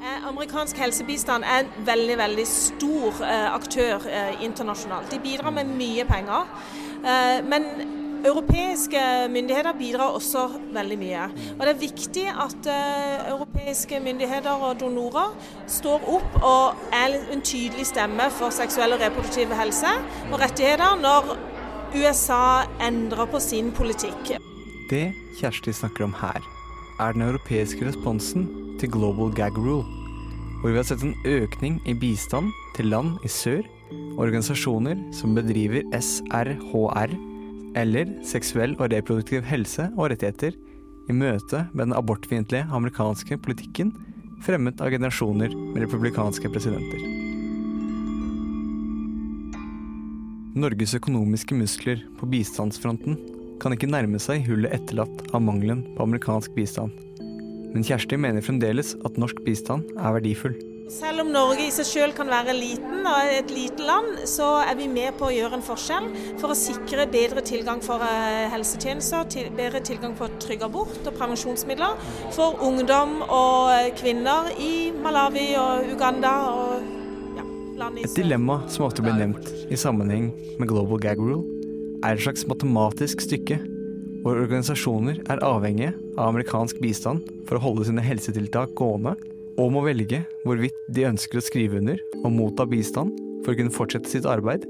Eh, 0.02 0.28
amerikansk 0.28 0.76
helsebistand 0.76 1.44
er 1.44 1.64
en 1.64 1.86
veldig 1.86 2.18
veldig 2.18 2.46
stor 2.46 3.22
eh, 3.26 3.50
aktør 3.54 4.08
eh, 4.10 4.42
internasjonalt. 4.42 5.10
De 5.10 5.22
bidrar 5.22 5.50
med 5.50 5.76
mye 5.76 6.04
penger. 6.04 6.46
men 7.46 7.62
europeiske 8.26 9.00
myndigheter 9.32 9.76
bidrar 9.78 10.16
også 10.18 10.46
veldig 10.74 10.98
mye. 11.00 11.26
Og 11.56 11.62
Det 11.66 11.72
er 11.72 11.80
viktig 11.80 12.26
at 12.30 12.68
uh, 12.70 13.28
europeiske 13.32 14.00
myndigheter 14.00 14.50
og 14.68 14.80
donorer 14.80 15.34
står 15.66 16.06
opp 16.16 16.40
og 16.42 16.88
er 16.94 17.16
en 17.32 17.42
tydelig 17.42 17.86
stemme 17.92 18.30
for 18.38 18.54
seksuell 18.54 18.96
og 18.96 19.02
reproduktiv 19.04 19.54
helse 19.58 19.92
og 20.32 20.40
rettigheter 20.42 20.98
når 21.00 21.36
USA 21.96 22.66
endrer 22.82 23.28
på 23.30 23.40
sin 23.40 23.70
politikk. 23.72 24.36
Det 24.90 25.06
Kjersti 25.38 25.72
snakker 25.72 26.06
om 26.06 26.14
her, 26.20 26.42
er 27.00 27.12
den 27.12 27.22
europeiske 27.22 27.86
responsen 27.88 28.48
til 28.80 28.90
Global 28.92 29.32
Gag 29.34 29.56
Rule, 29.58 29.84
hvor 30.60 30.72
vi 30.72 30.78
har 30.78 30.86
sett 30.88 31.04
en 31.04 31.16
økning 31.24 31.78
i 31.86 31.94
bistand 31.94 32.50
til 32.76 32.90
land 32.92 33.16
i 33.24 33.30
sør, 33.30 33.62
organisasjoner 34.18 34.98
som 35.14 35.34
bedriver 35.36 35.86
SRHR, 35.94 37.14
eller 37.76 38.10
seksuell 38.26 38.74
og 38.80 38.90
reproduktiv 38.92 39.44
helse 39.46 39.90
og 39.96 40.10
rettigheter, 40.12 40.56
i 41.06 41.14
møte 41.14 41.66
med 41.70 41.84
den 41.86 41.94
abortfiendtlige 41.94 42.66
amerikanske 42.74 43.38
politikken 43.38 43.92
fremmet 44.42 44.80
av 44.82 44.90
generasjoner 44.90 45.52
med 45.54 45.84
republikanske 45.84 46.50
presidenter. 46.50 47.04
Norges 50.56 50.96
økonomiske 50.96 51.54
muskler 51.54 52.02
på 52.18 52.28
bistandsfronten 52.32 53.18
kan 53.60 53.74
ikke 53.76 53.90
nærme 53.90 54.18
seg 54.20 54.46
hullet 54.48 54.72
etterlatt 54.72 55.26
av 55.36 55.44
mangelen 55.44 55.84
på 55.96 56.06
amerikansk 56.06 56.56
bistand. 56.56 56.94
Men 57.74 57.84
Kjersti 57.84 58.16
mener 58.20 58.44
fremdeles 58.44 58.94
at 59.04 59.18
norsk 59.20 59.42
bistand 59.44 59.84
er 59.96 60.16
verdifull. 60.16 60.56
Selv 60.86 61.24
om 61.24 61.32
Norge 61.34 61.64
i 61.66 61.72
seg 61.74 61.86
selv 61.88 62.12
kan 62.14 62.28
være 62.30 62.52
liten 62.54 63.00
og 63.10 63.30
et 63.34 63.48
lite 63.50 63.82
land, 63.82 64.20
så 64.30 64.60
er 64.62 64.76
vi 64.78 64.84
med 64.86 65.16
på 65.18 65.26
å 65.26 65.32
gjøre 65.34 65.58
en 65.58 65.64
forskjell 65.66 66.06
for 66.38 66.54
å 66.54 66.56
sikre 66.58 67.08
bedre 67.10 67.42
tilgang 67.42 67.82
for 67.82 68.04
eh, 68.06 68.46
helsetjenester, 68.52 69.50
bedre 69.58 69.80
tilgang 69.82 70.14
på 70.14 70.30
trygg 70.44 70.62
abort 70.62 70.94
og 71.02 71.18
prevensjonsmidler 71.18 71.98
for 72.36 72.62
ungdom 72.62 73.18
og 73.24 73.72
eh, 73.74 73.90
kvinner 73.98 74.52
i 74.62 74.92
Malawi 74.94 75.48
og 75.58 75.90
Uganda 75.90 76.36
og 76.54 76.88
ja, 77.34 77.50
land 77.82 77.98
i 77.98 78.06
Et 78.06 78.18
dilemma 78.22 78.60
som 78.70 78.86
ofte 78.86 79.02
blir 79.02 79.18
nevnt 79.18 79.50
i 79.66 79.82
sammenheng 79.82 80.30
med 80.54 80.70
Global 80.70 81.02
Gag 81.02 81.18
Rule, 81.18 81.42
er 82.06 82.14
et 82.14 82.22
slags 82.22 82.46
matematisk 82.46 83.26
stykke 83.26 83.58
hvor 84.22 84.38
organisasjoner 84.38 85.18
er 85.26 85.42
avhengige 85.42 85.96
av 86.14 86.28
amerikansk 86.30 86.78
bistand 86.78 87.26
for 87.48 87.58
å 87.58 87.66
holde 87.72 87.90
sine 87.90 88.06
helsetiltak 88.06 88.78
gående, 88.78 89.18
og 89.56 89.72
må 89.72 89.82
velge 89.86 90.22
hvorvidt 90.44 90.76
de 90.92 91.06
ønsker 91.08 91.40
å 91.40 91.44
skrive 91.44 91.80
under 91.80 92.00
og 92.22 92.32
motta 92.34 92.66
bistand 92.68 93.14
for 93.44 93.52
å 93.52 93.58
kunne 93.58 93.74
fortsette 93.74 94.10
sitt 94.10 94.28
arbeid 94.28 94.66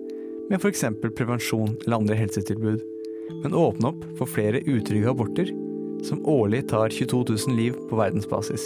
med 0.50 0.60
f.eks. 0.60 0.84
prevensjon 1.18 1.74
eller 1.84 1.98
andre 1.98 2.18
helsetilbud, 2.20 2.82
men 3.42 3.56
åpne 3.56 3.90
opp 3.90 4.04
for 4.18 4.30
flere 4.30 4.62
utrygge 4.62 5.10
aborter 5.10 5.50
som 6.06 6.22
årlig 6.28 6.66
tar 6.70 6.92
22 6.94 7.24
000 7.48 7.58
liv 7.58 7.76
på 7.90 7.98
verdensbasis. 7.98 8.62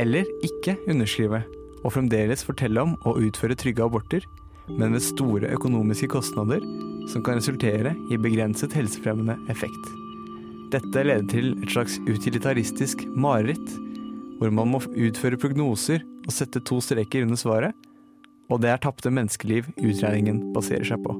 Eller 0.00 0.28
ikke 0.44 0.76
underskrive 0.90 1.42
og 1.82 1.94
fremdeles 1.94 2.44
fortelle 2.46 2.84
om 2.84 2.94
å 3.08 3.16
utføre 3.22 3.56
trygge 3.58 3.84
aborter, 3.86 4.24
men 4.70 4.94
med 4.94 5.04
store 5.04 5.50
økonomiske 5.56 6.10
kostnader 6.12 6.62
som 7.10 7.24
kan 7.24 7.40
resultere 7.40 7.94
i 8.12 8.18
begrenset 8.20 8.74
helsefremmende 8.76 9.38
effekt. 9.52 9.88
Dette 10.72 11.04
leder 11.04 11.26
til 11.28 11.50
et 11.58 11.72
slags 11.72 11.98
utilitaristisk 12.08 13.02
mareritt, 13.12 13.72
hvor 14.42 14.50
man 14.50 14.72
må 14.74 14.80
utføre 14.82 15.38
prognoser 15.38 16.02
og 16.26 16.34
sette 16.34 16.58
to 16.66 16.80
streker 16.82 17.22
under 17.22 17.38
svaret, 17.38 17.76
og 18.50 18.58
det 18.64 18.72
er 18.72 18.80
tapte 18.82 19.12
menneskeliv 19.14 19.68
utregningen 19.78 20.48
baserer 20.56 20.82
seg 20.88 20.98
på. 21.04 21.14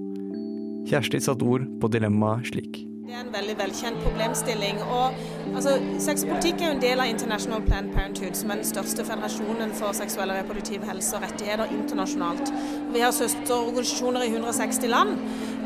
Kjersti 0.91 1.23
satte 1.23 1.47
ord 1.47 1.69
på 1.79 1.91
dilemmaet 1.95 2.51
slik. 2.51 2.83
Det 3.13 3.19
er 3.21 3.27
en 3.27 3.35
veldig 3.35 3.55
velkjent 3.59 3.99
problemstilling. 4.01 4.79
og 4.83 5.13
altså, 5.55 5.73
Sexpolitikk 6.01 6.63
er 6.63 6.71
jo 6.71 6.77
en 6.79 6.79
del 6.81 7.01
av 7.03 7.11
International 7.11 7.61
Planned 7.67 7.93
Parenthood, 7.93 8.39
som 8.39 8.51
er 8.51 8.63
den 8.63 8.65
største 8.65 9.05
federasjonen 9.05 9.75
for 9.77 9.93
seksuell 9.93 10.33
og 10.33 10.39
reproduktiv 10.39 10.87
helse 10.89 11.19
og 11.19 11.27
rettigheter 11.27 11.75
internasjonalt. 11.77 12.49
Vi 12.95 13.03
har 13.05 13.13
søsterorganisasjoner 13.13 14.25
i 14.25 14.31
160 14.33 14.89
land. 14.95 15.13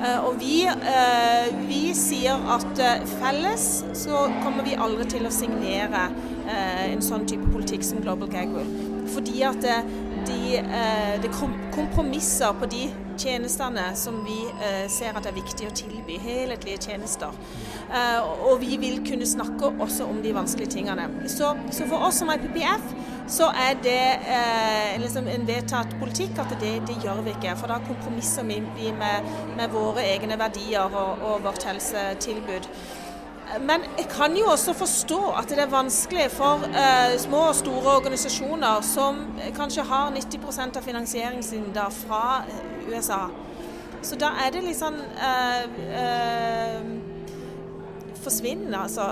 Eh, 0.01 0.27
og 0.27 0.41
vi, 0.41 0.57
eh, 0.67 1.47
vi 1.69 1.95
sier 1.95 2.43
at 2.57 2.83
eh, 2.83 3.07
felles 3.21 3.69
så 3.95 4.27
kommer 4.43 4.67
vi 4.67 4.75
aldri 4.75 5.07
til 5.15 5.31
å 5.31 5.33
signere 5.33 6.09
en 6.47 7.01
sånn 7.03 7.25
type 7.27 7.47
politikk 7.51 7.83
som 7.87 8.03
Global 8.03 8.29
Gag 8.31 8.51
Rule. 8.55 8.91
Fordi 9.11 9.41
at 9.47 9.65
de, 10.29 10.61
det 11.23 11.33
kompromisser 11.75 12.55
på 12.61 12.69
de 12.71 12.85
tjenestene 13.17 13.89
som 13.97 14.19
vi 14.27 14.37
ser 14.93 15.17
at 15.17 15.27
er 15.27 15.37
viktig 15.37 15.69
å 15.71 15.75
tilby. 15.77 16.19
Helhetlige 16.21 16.91
tjenester. 16.91 17.33
og 18.45 18.61
vi 18.61 18.77
vil 18.83 19.01
kunne 19.07 19.27
snakke 19.27 19.73
også 19.81 20.05
om 20.11 20.21
de 20.23 20.35
vanskelige 20.37 20.77
tingene. 20.77 21.09
Så, 21.33 21.55
så 21.73 21.89
for 21.89 22.09
oss 22.09 22.21
som 22.21 22.33
IPPF 22.35 22.93
så 23.29 23.49
er 23.51 23.75
det 23.83 24.03
eh, 24.35 25.01
liksom 25.03 25.27
en 25.29 25.47
vedtatt 25.49 25.97
politikk 26.01 26.39
at 26.39 26.53
det, 26.61 26.77
det, 26.87 26.99
gjør 27.03 27.25
vi 27.27 27.35
ikke. 27.35 27.57
For 27.59 27.71
da 27.71 27.81
kompromisser 27.87 28.47
vi 28.47 28.61
med, 28.95 29.33
med 29.59 29.75
våre 29.75 30.05
egne 30.07 30.39
verdier 30.39 30.87
og, 30.87 31.25
og 31.27 31.43
vårt 31.47 31.67
helsetilbud. 31.67 32.71
Men 33.63 33.85
jeg 33.97 34.09
kan 34.11 34.35
jo 34.37 34.49
også 34.51 34.75
forstå 34.77 35.19
at 35.39 35.51
det 35.53 35.61
er 35.63 35.71
vanskelig 35.71 36.29
for 36.35 36.67
eh, 36.67 37.15
små 37.23 37.45
og 37.53 37.59
store 37.61 37.97
organisasjoner 38.01 38.83
som 38.87 39.21
kanskje 39.57 39.87
har 39.87 40.11
90 40.15 40.77
av 40.77 40.83
finansieringen 40.83 41.47
sin 41.47 41.69
da 41.75 41.87
fra 41.95 42.43
USA. 42.91 43.27
Så 44.03 44.19
da 44.19 44.33
er 44.43 44.55
det 44.55 44.65
litt 44.67 44.79
sånn 44.79 44.99
eh, 44.99 45.85
eh, 46.03 46.89
Forsvinn, 48.27 48.73
altså. 48.75 49.05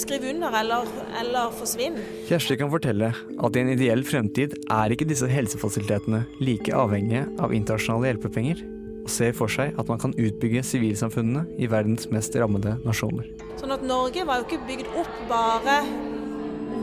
Skriv 0.00 0.22
under 0.30 0.54
eller, 0.62 0.86
eller 1.20 1.50
forsvinn. 1.58 1.98
Kjersti 2.24 2.56
kan 2.56 2.70
fortelle 2.72 3.10
at 3.12 3.58
i 3.58 3.60
en 3.60 3.72
ideell 3.74 4.00
fremtid 4.08 4.56
er 4.72 4.94
ikke 4.94 5.08
disse 5.10 5.28
helsefasilitetene 5.28 6.22
like 6.40 6.72
avhengige 6.72 7.26
av 7.36 7.52
internasjonale 7.52 8.14
hjelpepenger 8.14 8.64
og 9.06 9.12
ser 9.12 9.34
for 9.38 9.50
seg 9.52 9.76
at 9.78 9.90
man 9.90 10.00
kan 10.02 10.14
utbygge 10.18 10.64
sivilsamfunnene 10.66 11.46
i 11.62 11.70
verdens 11.70 12.08
mest 12.10 12.34
rammede 12.40 12.74
nasjoner. 12.84 13.28
Sånn 13.60 13.74
at 13.76 13.86
Norge 13.86 14.26
var 14.26 14.40
jo 14.40 14.48
ikke 14.48 14.66
bygd 14.66 14.90
opp 14.98 15.20
bare, 15.30 15.78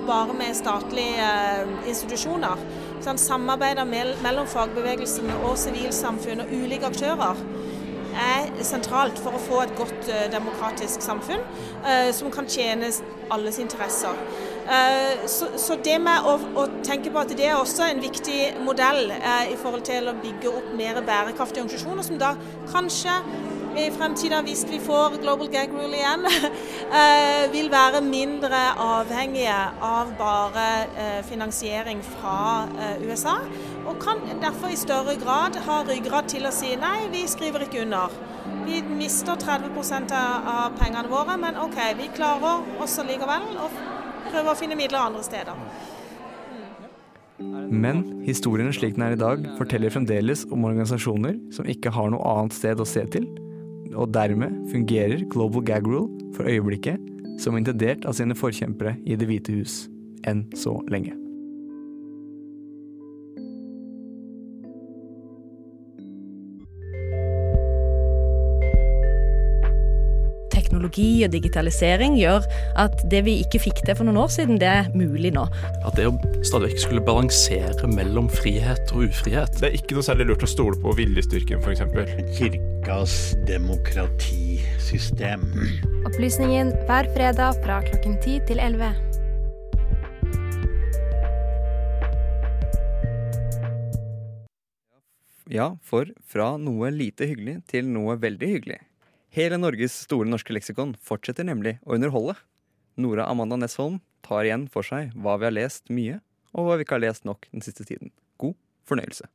bare 0.08 0.38
med 0.40 0.56
statlige 0.56 1.28
uh, 1.28 1.74
institusjoner. 1.90 2.64
Sånn, 3.04 3.20
samarbeidet 3.20 3.84
mellom 4.24 4.48
fagbevegelsen 4.48 5.28
og 5.42 5.58
sivilsamfunn 5.60 6.46
og 6.46 6.56
ulike 6.56 6.88
aktører 6.88 7.44
er 8.14 8.52
sentralt 8.64 9.18
for 9.20 9.36
å 9.36 9.42
få 9.42 9.62
et 9.66 9.76
godt 9.76 10.08
uh, 10.08 10.26
demokratisk 10.32 11.04
samfunn 11.04 11.44
uh, 11.84 12.10
som 12.16 12.32
kan 12.32 12.48
tjene 12.48 12.94
alles 13.34 13.60
interesser. 13.60 14.16
Uh, 14.64 15.26
så, 15.28 15.50
så, 15.60 15.76
det 15.84 15.98
med 16.00 16.28
å, 16.28 16.38
å, 16.56 16.68
tenke 16.86 17.12
på 17.12 17.20
at 17.20 17.34
det 17.36 17.50
er 17.50 17.58
også 17.58 17.88
en 17.90 18.00
viktig 18.04 18.62
modell 18.64 19.12
i 19.12 19.58
forhold 19.60 19.84
til 19.88 20.08
å 20.08 20.16
bygge 20.24 20.54
opp 20.54 20.70
mer 20.78 21.02
bærekraftige 21.04 21.66
organisasjoner, 21.66 22.08
som 22.08 22.22
da 22.22 22.34
kanskje 22.72 23.18
i 23.74 23.88
fremtiden, 23.90 24.46
hvis 24.46 24.62
vi 24.70 24.78
får 24.84 25.18
Global 25.24 25.50
Gag 25.50 25.72
Rule 25.74 25.98
igjen, 25.98 26.28
vil 27.56 27.72
være 27.74 28.04
mindre 28.06 28.60
avhengige 28.78 29.56
av 29.82 30.12
bare 30.20 31.24
finansiering 31.26 32.04
fra 32.06 32.68
USA 33.02 33.40
og 33.88 33.98
kan 34.00 34.22
derfor 34.42 34.68
i 34.68 34.78
større 34.78 35.16
grad 35.24 35.58
ha 35.66 35.82
ryggrad 35.88 36.30
til 36.32 36.48
å 36.48 36.54
si 36.56 36.76
nei, 36.80 37.08
vi 37.12 37.26
skriver 37.28 37.66
ikke 37.66 37.84
under. 37.84 38.14
Vi 38.64 38.80
mister 38.88 39.36
30% 39.40 40.14
av 40.16 40.78
pengene 40.80 41.10
våre, 41.12 41.36
men 41.40 41.60
OK, 41.60 41.80
vi 42.00 42.08
klarer 42.16 42.64
også 42.84 43.06
likevel 43.08 43.58
å 43.60 43.70
prøve 44.34 44.54
å 44.54 44.58
finne 44.58 44.78
midler 44.80 45.00
andre 45.00 45.24
steder. 45.26 45.62
Men 47.74 48.04
historien 48.26 48.70
slik 48.76 48.98
den 48.98 49.06
er 49.08 49.16
i 49.16 49.20
dag, 49.20 49.46
forteller 49.58 49.94
fremdeles 49.94 50.46
om 50.54 50.68
organisasjoner 50.70 51.40
som 51.54 51.70
ikke 51.70 51.94
har 51.94 52.12
noe 52.14 52.36
annet 52.36 52.56
sted 52.58 52.82
å 52.82 52.88
se 52.88 53.06
til, 53.14 53.28
og 53.94 54.14
dermed 54.14 54.62
fungerer 54.74 55.26
Global 55.34 55.66
Gag 55.66 55.90
Rule 55.90 56.34
for 56.38 56.50
øyeblikket 56.50 57.02
som 57.42 57.58
intendert 57.58 58.06
av 58.10 58.18
sine 58.18 58.38
forkjempere 58.38 58.96
i 59.06 59.18
Det 59.18 59.30
hvite 59.30 59.58
hus, 59.58 59.84
enn 60.30 60.48
så 60.58 60.80
lenge. 60.90 61.23
teknologi 70.94 71.26
og 71.26 71.32
digitalisering 71.34 72.18
gjør 72.18 72.44
at 72.78 73.04
det 73.10 73.24
vi 73.26 73.42
ikke 73.42 73.60
fikk 73.60 73.82
til 73.86 73.96
for 73.98 74.06
noen 74.06 74.18
år 74.18 74.30
siden, 74.30 74.60
det 74.60 74.68
er 74.68 74.90
mulig 74.94 75.34
nå. 75.34 75.48
At 75.86 75.96
det 75.98 76.06
å 76.08 76.14
stadig 76.46 76.70
vekk 76.74 76.80
skulle 76.84 77.02
balansere 77.02 77.88
mellom 77.88 78.30
frihet 78.30 78.92
og 78.94 79.10
ufrihet 79.10 79.60
Det 79.60 79.70
er 79.70 79.74
ikke 79.78 79.96
noe 79.96 80.04
særlig 80.06 80.26
lurt 80.30 80.44
å 80.44 80.48
stole 80.48 80.78
på 80.82 80.94
viljestyrken, 80.98 81.62
f.eks. 81.64 81.82
Kirkas 82.38 83.36
demokratisystem. 83.48 85.42
Opplysningen 86.06 86.74
hver 86.86 87.10
fredag 87.16 87.58
fra 87.64 87.82
klokken 87.88 88.20
10 88.22 88.48
til 88.50 88.60
11. 88.60 88.94
Ja, 95.54 95.76
for 95.86 96.08
fra 96.26 96.58
noe 96.58 96.90
lite 96.90 97.28
hyggelig 97.30 97.62
til 97.70 97.86
noe 97.92 98.16
veldig 98.18 98.48
hyggelig. 98.56 98.80
Hele 99.34 99.58
Norges 99.58 99.96
store 100.06 100.30
norske 100.30 100.54
leksikon 100.54 100.92
fortsetter 101.02 101.48
nemlig 101.48 101.80
å 101.88 101.96
underholde. 101.96 102.36
Nora 103.02 103.26
Amanda 103.26 103.58
Nesholm 103.58 103.96
tar 104.22 104.46
igjen 104.46 104.68
for 104.70 104.86
seg 104.86 105.10
hva 105.18 105.40
vi 105.42 105.48
har 105.48 105.56
lest 105.56 105.90
mye, 105.90 106.20
og 106.54 106.68
hva 106.68 106.76
vi 106.78 106.86
ikke 106.86 107.00
har 107.00 107.02
lest 107.02 107.26
nok 107.26 107.48
den 107.50 107.64
siste 107.66 107.82
tiden. 107.88 108.12
God 108.38 108.54
fornøyelse. 108.86 109.26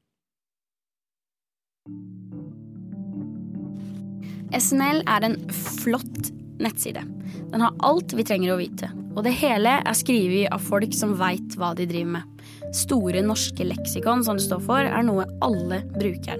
SNL 4.54 5.02
er 5.02 5.26
en 5.26 5.34
flott 5.82 6.30
nettside. 6.62 7.02
Den 7.50 7.64
har 7.66 7.74
alt 7.88 8.14
vi 8.14 8.26
trenger 8.28 8.54
å 8.54 8.60
vite. 8.60 8.92
Og 9.16 9.24
det 9.26 9.34
hele 9.40 9.80
er 9.82 9.98
skrevet 9.98 10.52
av 10.54 10.62
folk 10.62 10.94
som 10.94 11.16
veit 11.18 11.58
hva 11.58 11.72
de 11.74 11.88
driver 11.90 12.20
med. 12.20 12.44
Store 12.70 13.24
norske 13.26 13.66
leksikon, 13.66 14.22
som 14.22 14.38
det 14.38 14.46
står 14.46 14.62
for, 14.62 14.86
er 14.86 15.02
noe 15.10 15.26
alle 15.42 15.82
bruker. 15.98 16.38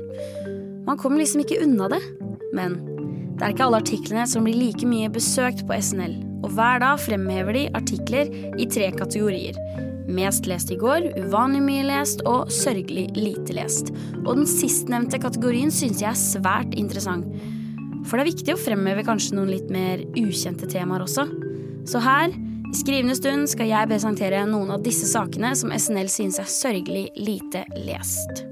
Man 0.87 1.01
kommer 1.01 1.19
liksom 1.25 1.43
ikke 1.43 1.59
unna 1.67 1.91
det. 1.91 2.01
Men 2.55 2.79
det 3.39 3.47
er 3.47 3.53
ikke 3.55 3.69
alle 3.69 3.79
artiklene 3.79 4.25
som 4.27 4.43
blir 4.43 4.57
like 4.59 4.87
mye 4.89 5.07
besøkt 5.15 5.63
på 5.69 5.77
SNL. 5.79 6.17
Og 6.43 6.51
hver 6.57 6.81
dag 6.83 6.99
fremhever 6.99 7.55
de 7.55 7.69
artikler 7.79 8.33
i 8.59 8.67
tre 8.67 8.89
kategorier. 8.97 9.55
Mest 10.11 10.49
lest 10.51 10.73
i 10.75 10.79
går, 10.81 11.07
uvanlig 11.21 11.61
mye 11.63 11.85
lest 11.87 12.25
og 12.27 12.51
sørgelig 12.51 13.07
lite 13.15 13.55
lest. 13.55 13.93
Og 14.25 14.41
den 14.41 14.51
sistnevnte 14.51 15.23
kategorien 15.23 15.71
syns 15.71 16.03
jeg 16.03 16.11
er 16.11 16.19
svært 16.19 16.75
interessant. 16.75 17.31
For 18.09 18.19
det 18.19 18.25
er 18.25 18.33
viktig 18.33 18.57
å 18.57 18.61
fremheve 18.61 19.07
kanskje 19.07 19.39
noen 19.39 19.55
litt 19.55 19.71
mer 19.71 20.03
ukjente 20.19 20.67
temaer 20.71 21.07
også. 21.07 21.29
Så 21.87 22.03
her, 22.03 22.35
i 22.35 22.77
skrivende 22.77 23.15
stund, 23.21 23.47
skal 23.55 23.71
jeg 23.71 23.95
presentere 23.95 24.43
noen 24.51 24.75
av 24.75 24.83
disse 24.83 25.07
sakene 25.07 25.55
som 25.55 25.71
SNL 25.71 26.11
synes 26.11 26.43
er 26.43 26.55
sørgelig 26.59 27.11
lite 27.15 27.69
lest. 27.87 28.49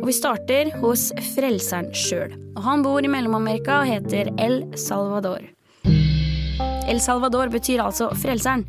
Og 0.00 0.06
vi 0.08 0.14
starter 0.16 0.70
hos 0.80 1.10
frelseren 1.34 1.90
sjøl. 1.92 2.32
Og 2.56 2.62
han 2.64 2.84
bor 2.84 3.04
i 3.04 3.10
Mellom-Amerika 3.12 3.82
og 3.82 3.90
heter 3.90 4.30
El 4.40 4.62
Salvador. 4.80 5.44
El 6.88 7.02
Salvador 7.04 7.52
betyr 7.52 7.82
altså 7.84 8.08
frelseren. 8.16 8.64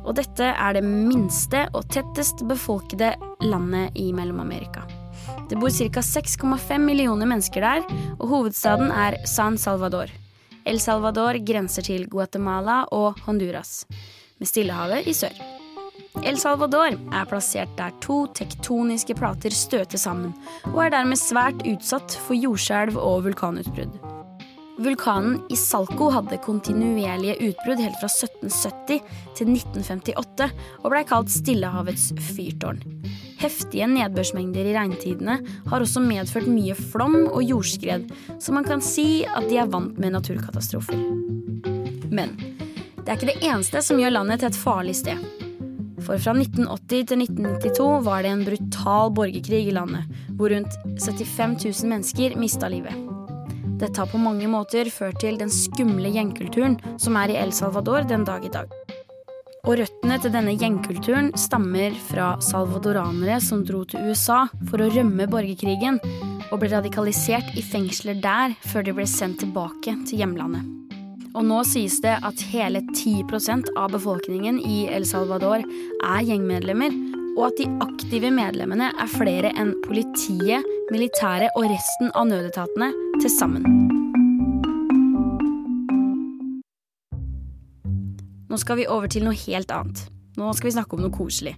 Og 0.00 0.16
dette 0.16 0.48
er 0.48 0.78
det 0.78 0.84
minste 0.86 1.66
og 1.76 1.84
tettest 1.92 2.46
befolkede 2.48 3.12
landet 3.44 3.92
i 4.00 4.08
Mellom-Amerika. 4.16 4.86
Det 5.50 5.60
bor 5.60 5.68
ca. 5.68 6.00
6,5 6.00 6.80
millioner 6.80 7.28
mennesker 7.28 7.60
der, 7.60 7.84
og 8.16 8.28
hovedstaden 8.32 8.88
er 8.88 9.20
San 9.28 9.60
Salvador. 9.60 10.08
El 10.64 10.80
Salvador 10.80 11.36
grenser 11.44 11.84
til 11.84 12.08
Guatemala 12.08 12.86
og 12.88 13.20
Honduras, 13.26 13.84
med 14.40 14.48
Stillehavet 14.48 15.10
i 15.10 15.16
sør. 15.16 15.59
El 16.18 16.36
Salvador 16.40 16.96
er 17.14 17.26
plassert 17.30 17.70
der 17.78 17.94
to 18.02 18.24
tektoniske 18.34 19.14
plater 19.18 19.54
støter 19.54 20.00
sammen, 20.00 20.32
og 20.72 20.82
er 20.84 20.94
dermed 20.96 21.20
svært 21.20 21.62
utsatt 21.68 22.16
for 22.26 22.34
jordskjelv 22.34 22.98
og 22.98 23.28
vulkanutbrudd. 23.28 23.94
Vulkanen 24.80 25.42
Isalco 25.52 26.08
hadde 26.14 26.38
kontinuerlige 26.40 27.36
utbrudd 27.50 27.82
helt 27.84 27.98
fra 28.00 28.08
1770 28.08 29.02
til 29.36 29.50
1958 29.52 30.46
og 30.80 30.86
blei 30.88 31.02
kalt 31.08 31.32
Stillehavets 31.32 32.06
fyrtårn. 32.30 32.80
Heftige 33.40 33.88
nedbørsmengder 33.88 34.70
i 34.70 34.74
regntidene 34.76 35.36
har 35.68 35.84
også 35.84 36.02
medført 36.04 36.48
mye 36.48 36.76
flom 36.76 37.18
og 37.26 37.44
jordskred, 37.44 38.08
så 38.40 38.56
man 38.56 38.66
kan 38.66 38.82
si 38.84 39.22
at 39.28 39.48
de 39.52 39.60
er 39.60 39.68
vant 39.70 40.00
med 40.00 40.16
naturkatastrofer. 40.16 40.96
Men 42.10 42.34
det 42.40 43.06
er 43.06 43.16
ikke 43.16 43.30
det 43.34 43.40
eneste 43.44 43.84
som 43.84 44.00
gjør 44.00 44.16
landet 44.16 44.42
til 44.42 44.50
et 44.50 44.60
farlig 44.64 44.96
sted. 44.98 45.48
For 46.06 46.20
fra 46.20 46.34
1980 46.36 47.06
til 47.10 47.22
1992 47.26 47.88
var 48.06 48.24
det 48.24 48.32
en 48.34 48.44
brutal 48.46 49.12
borgerkrig 49.16 49.66
i 49.68 49.74
landet, 49.76 50.08
hvor 50.38 50.52
rundt 50.54 50.76
75 51.00 51.64
000 51.64 51.90
mennesker 51.92 52.36
mista 52.40 52.70
livet. 52.72 52.96
Dette 53.80 53.96
har 54.00 54.08
på 54.12 54.20
mange 54.20 54.48
måter 54.50 54.90
ført 54.92 55.20
til 55.22 55.38
den 55.40 55.52
skumle 55.52 56.10
gjengkulturen 56.12 56.76
som 57.00 57.16
er 57.16 57.32
i 57.32 57.38
El 57.40 57.52
Salvador 57.56 58.04
den 58.08 58.26
dag 58.28 58.44
i 58.44 58.52
dag. 58.52 58.72
Og 59.68 59.76
røttene 59.76 60.16
til 60.20 60.32
denne 60.32 60.56
gjengkulturen 60.56 61.30
stammer 61.36 61.96
fra 62.08 62.32
salvadoranere 62.44 63.36
som 63.44 63.64
dro 63.68 63.82
til 63.88 64.08
USA 64.08 64.46
for 64.70 64.80
å 64.80 64.88
rømme 64.92 65.28
borgerkrigen, 65.28 66.00
og 66.50 66.62
ble 66.62 66.72
radikalisert 66.72 67.52
i 67.60 67.64
fengsler 67.64 68.20
der 68.24 68.56
før 68.66 68.88
de 68.88 68.96
ble 68.96 69.08
sendt 69.08 69.44
tilbake 69.44 69.96
til 70.08 70.24
hjemlandet. 70.24 70.89
Og 71.30 71.44
nå 71.46 71.60
sies 71.68 72.00
det 72.02 72.16
at 72.26 72.42
hele 72.50 72.82
10% 72.90 73.70
av 73.78 73.92
befolkningen 73.94 74.58
i 74.66 74.82
El 74.90 75.06
Salvador 75.06 75.62
er 75.62 76.24
gjengmedlemmer, 76.26 76.94
og 77.36 77.44
at 77.46 77.60
de 77.60 77.68
aktive 77.84 78.32
medlemmene 78.34 78.88
er 78.90 79.12
flere 79.12 79.52
enn 79.54 79.76
politiet, 79.84 80.66
militæret 80.90 81.54
og 81.54 81.68
resten 81.70 82.10
av 82.18 82.26
nødetatene 82.32 82.90
til 83.20 83.30
sammen. 83.30 83.68
Nå 88.50 88.58
skal 88.58 88.80
vi 88.80 88.88
over 88.90 89.06
til 89.06 89.22
noe 89.28 89.38
helt 89.46 89.70
annet. 89.70 90.02
Nå 90.34 90.50
skal 90.58 90.72
vi 90.72 90.74
snakke 90.74 90.98
om 90.98 91.04
noe 91.04 91.14
koselig. 91.14 91.54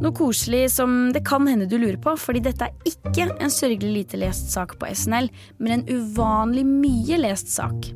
Noe 0.00 0.14
koselig 0.16 0.70
som 0.72 1.10
det 1.12 1.20
kan 1.28 1.44
hende 1.46 1.66
du 1.68 1.76
lurer 1.76 1.98
på, 2.00 2.14
fordi 2.16 2.40
dette 2.46 2.68
er 2.68 2.88
ikke 2.88 3.26
en 3.36 3.52
sørgelig 3.52 3.92
lite 3.92 4.20
lest 4.22 4.48
sak 4.54 4.78
på 4.80 4.88
SNL, 4.88 5.28
men 5.60 5.74
en 5.74 5.84
uvanlig 5.90 6.64
mye 6.64 7.18
lest 7.20 7.52
sak. 7.52 7.90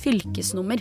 Fylkesnummer. 0.00 0.80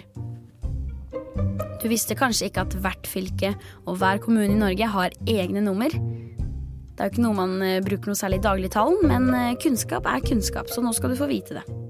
Du 1.84 1.90
visste 1.92 2.16
kanskje 2.18 2.48
ikke 2.50 2.64
at 2.64 2.78
hvert 2.82 3.10
fylke 3.10 3.52
og 3.84 4.00
hver 4.00 4.22
kommune 4.24 4.56
i 4.56 4.62
Norge 4.62 4.88
har 4.96 5.18
egne 5.30 5.62
nummer. 5.66 5.92
Det 5.92 7.04
er 7.04 7.10
jo 7.10 7.14
ikke 7.18 7.26
noe 7.26 7.36
man 7.38 7.58
eh, 7.60 7.82
bruker 7.84 8.10
noe 8.10 8.18
særlig 8.18 8.40
i 8.40 8.46
dagligtalen, 8.48 9.04
men 9.12 9.28
eh, 9.36 9.58
kunnskap 9.60 10.08
er 10.08 10.24
kunnskap, 10.24 10.72
så 10.72 10.82
nå 10.82 10.96
skal 10.96 11.12
du 11.12 11.20
få 11.20 11.28
vite 11.28 11.60
det. 11.60 11.85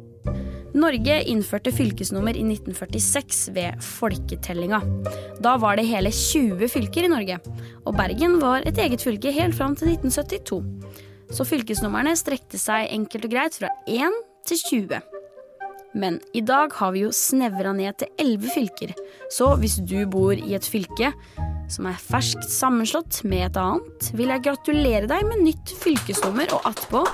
Norge 0.76 1.22
innførte 1.32 1.72
fylkesnummer 1.72 2.36
i 2.36 2.44
1946 2.44 3.46
ved 3.56 3.80
folketellinga. 3.80 4.82
Da 5.40 5.56
var 5.62 5.80
det 5.80 5.88
hele 5.88 6.12
20 6.12 6.68
fylker 6.72 7.08
i 7.08 7.12
Norge, 7.12 7.40
og 7.88 7.96
Bergen 7.96 8.40
var 8.42 8.66
et 8.68 8.80
eget 8.84 9.06
fylke 9.06 9.32
helt 9.32 9.56
fram 9.56 9.78
til 9.80 9.94
1972. 9.94 10.60
Så 11.32 11.48
fylkesnumrene 11.48 12.16
strekte 12.20 12.60
seg 12.60 12.92
enkelt 12.92 13.30
og 13.30 13.36
greit 13.38 13.60
fra 13.62 13.72
1 13.88 14.20
til 14.50 14.62
20. 14.90 15.00
Men 15.96 16.20
i 16.36 16.44
dag 16.44 16.76
har 16.76 16.92
vi 16.92 17.06
jo 17.06 17.14
snevra 17.16 17.72
ned 17.72 17.96
til 18.02 18.12
11 18.20 18.52
fylker, 18.52 18.92
så 19.32 19.54
hvis 19.62 19.78
du 19.80 20.02
bor 20.12 20.36
i 20.36 20.58
et 20.58 20.68
fylke 20.68 21.14
som 21.72 21.88
er 21.88 22.04
ferskt 22.04 22.44
sammenslått 22.52 23.24
med 23.24 23.48
et 23.48 23.62
annet, 23.64 24.12
vil 24.12 24.36
jeg 24.36 24.44
gratulere 24.50 25.08
deg 25.08 25.24
med 25.32 25.48
nytt 25.48 25.72
fylkesnummer 25.80 26.52
og 26.60 26.68
attpå 26.68 27.06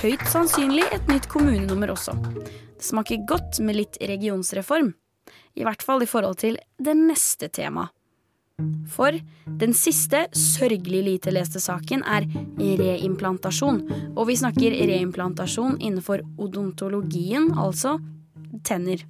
høyt 0.00 0.22
sannsynlig 0.32 0.86
et 0.94 1.08
nytt 1.10 1.26
kommunenummer 1.28 1.92
også. 1.92 2.14
Det 2.40 2.84
smaker 2.86 3.24
godt 3.28 3.58
med 3.60 3.76
litt 3.76 3.98
regionsreform. 4.00 4.94
I 5.58 5.64
hvert 5.66 5.82
fall 5.84 6.04
i 6.04 6.08
forhold 6.08 6.38
til 6.40 6.56
det 6.80 6.94
neste 6.96 7.50
temaet. 7.52 7.92
For 8.92 9.16
den 9.60 9.72
siste 9.76 10.26
sørgelig 10.36 11.00
lite 11.06 11.32
leste 11.32 11.62
saken 11.64 12.02
er 12.04 12.26
reimplantasjon. 12.58 13.80
Og 14.14 14.26
vi 14.28 14.36
snakker 14.36 14.76
reimplantasjon 14.90 15.78
innenfor 15.80 16.24
odontologien, 16.40 17.50
altså 17.56 17.96
tenner. 18.68 19.04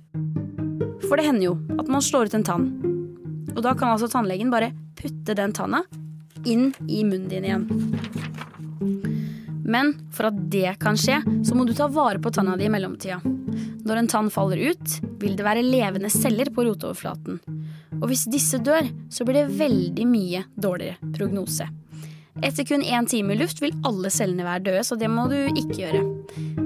For 1.09 1.18
det 1.18 1.26
hender 1.26 1.48
jo 1.48 1.57
at 1.83 1.90
man 1.90 2.05
slår 2.05 2.31
ut 2.31 2.38
en 2.38 2.46
tann. 2.46 2.68
Og 3.57 3.62
da 3.66 3.74
kan 3.74 3.90
altså 3.90 4.11
tannlegen 4.11 4.55
bare 4.55 4.70
putte 4.98 5.35
den 5.35 5.55
tanna 5.57 5.83
inn 6.46 6.70
i 6.87 7.03
munnen 7.03 7.31
din 7.31 7.50
igjen. 7.50 9.10
Men 9.70 9.92
for 10.14 10.30
at 10.30 10.38
det 10.50 10.74
kan 10.83 10.98
skje, 10.98 11.20
så 11.46 11.56
må 11.56 11.66
du 11.66 11.74
ta 11.76 11.87
vare 11.92 12.18
på 12.22 12.33
tanna 12.35 12.56
di 12.59 12.66
i 12.66 12.72
mellomtida. 12.72 13.20
Når 13.87 13.96
en 13.96 14.11
tann 14.11 14.30
faller 14.33 14.72
ut, 14.72 14.96
vil 15.22 15.37
det 15.38 15.46
være 15.46 15.66
levende 15.66 16.11
celler 16.12 16.50
på 16.54 16.66
rotoverflaten. 16.66 17.38
Og 18.00 18.09
hvis 18.11 18.26
disse 18.33 18.59
dør, 18.62 18.88
så 19.12 19.26
blir 19.26 19.42
det 19.42 19.61
veldig 19.61 20.07
mye 20.09 20.42
dårligere 20.59 21.12
prognose. 21.14 21.68
Etter 22.47 22.64
kun 22.64 22.82
én 22.86 23.07
time 23.11 23.34
i 23.34 23.38
luft 23.38 23.59
vil 23.61 23.74
alle 23.84 24.11
cellene 24.14 24.47
være 24.47 24.64
døde, 24.68 24.84
så 24.86 24.97
det 24.97 25.11
må 25.12 25.26
du 25.28 25.36
ikke 25.51 25.80
gjøre. 25.82 26.03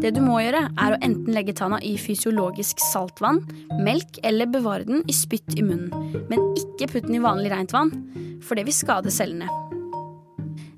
Det 0.02 0.12
du 0.14 0.20
må 0.22 0.38
gjøre, 0.42 0.66
er 0.70 0.94
å 0.94 1.00
enten 1.02 1.34
legge 1.34 1.56
tanna 1.56 1.80
i 1.82 1.96
fysiologisk 1.98 2.82
saltvann, 2.92 3.40
melk 3.82 4.20
eller 4.22 4.50
bevare 4.52 4.86
den 4.88 5.02
i 5.08 5.16
spytt 5.16 5.56
i 5.58 5.64
munnen. 5.66 5.90
Men 6.30 6.52
ikke 6.60 6.92
putt 6.92 7.08
den 7.08 7.18
i 7.18 7.24
vanlig 7.24 7.52
rent 7.52 7.74
vann, 7.74 7.92
for 8.44 8.60
det 8.60 8.68
vil 8.68 8.76
skade 8.76 9.12
cellene. 9.14 9.48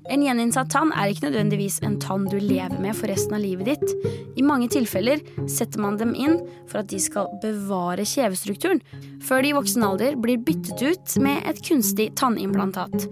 En 0.07 0.23
gjeninnsatt 0.23 0.69
tann 0.71 0.93
er 0.95 1.11
ikke 1.11 1.25
nødvendigvis 1.27 1.81
en 1.83 1.97
tann 1.99 2.27
du 2.31 2.37
lever 2.39 2.77
med 2.79 2.95
for 2.95 3.11
resten 3.11 3.35
av 3.35 3.43
livet 3.43 3.67
ditt. 3.73 4.13
I 4.39 4.45
mange 4.45 4.69
tilfeller 4.71 5.19
setter 5.51 5.83
man 5.83 5.99
dem 5.99 6.13
inn 6.15 6.39
for 6.69 6.81
at 6.81 6.91
de 6.91 6.99
skal 7.01 7.27
bevare 7.43 8.05
kjevestrukturen, 8.07 8.79
før 9.23 9.43
de 9.43 9.51
i 9.51 9.57
voksen 9.57 9.83
alder 9.83 10.15
blir 10.23 10.39
byttet 10.39 10.83
ut 10.83 11.17
med 11.23 11.43
et 11.49 11.59
kunstig 11.65 12.13
tannimplantat. 12.19 13.09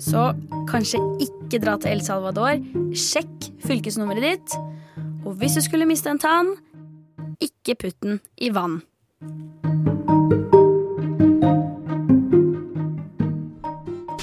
Så 0.00 0.30
kanskje 0.70 0.98
ikke 1.22 1.60
dra 1.62 1.76
til 1.78 1.94
El 1.94 2.02
Salvador. 2.02 2.58
Sjekk 2.96 3.50
fylkesnummeret 3.66 4.26
ditt. 4.26 4.58
Og 5.28 5.36
hvis 5.38 5.58
du 5.58 5.62
skulle 5.62 5.86
miste 5.86 6.10
en 6.10 6.22
tann, 6.22 6.54
ikke 7.40 7.76
putt 7.84 8.00
den 8.02 8.18
i 8.40 8.50
vann. 8.54 8.80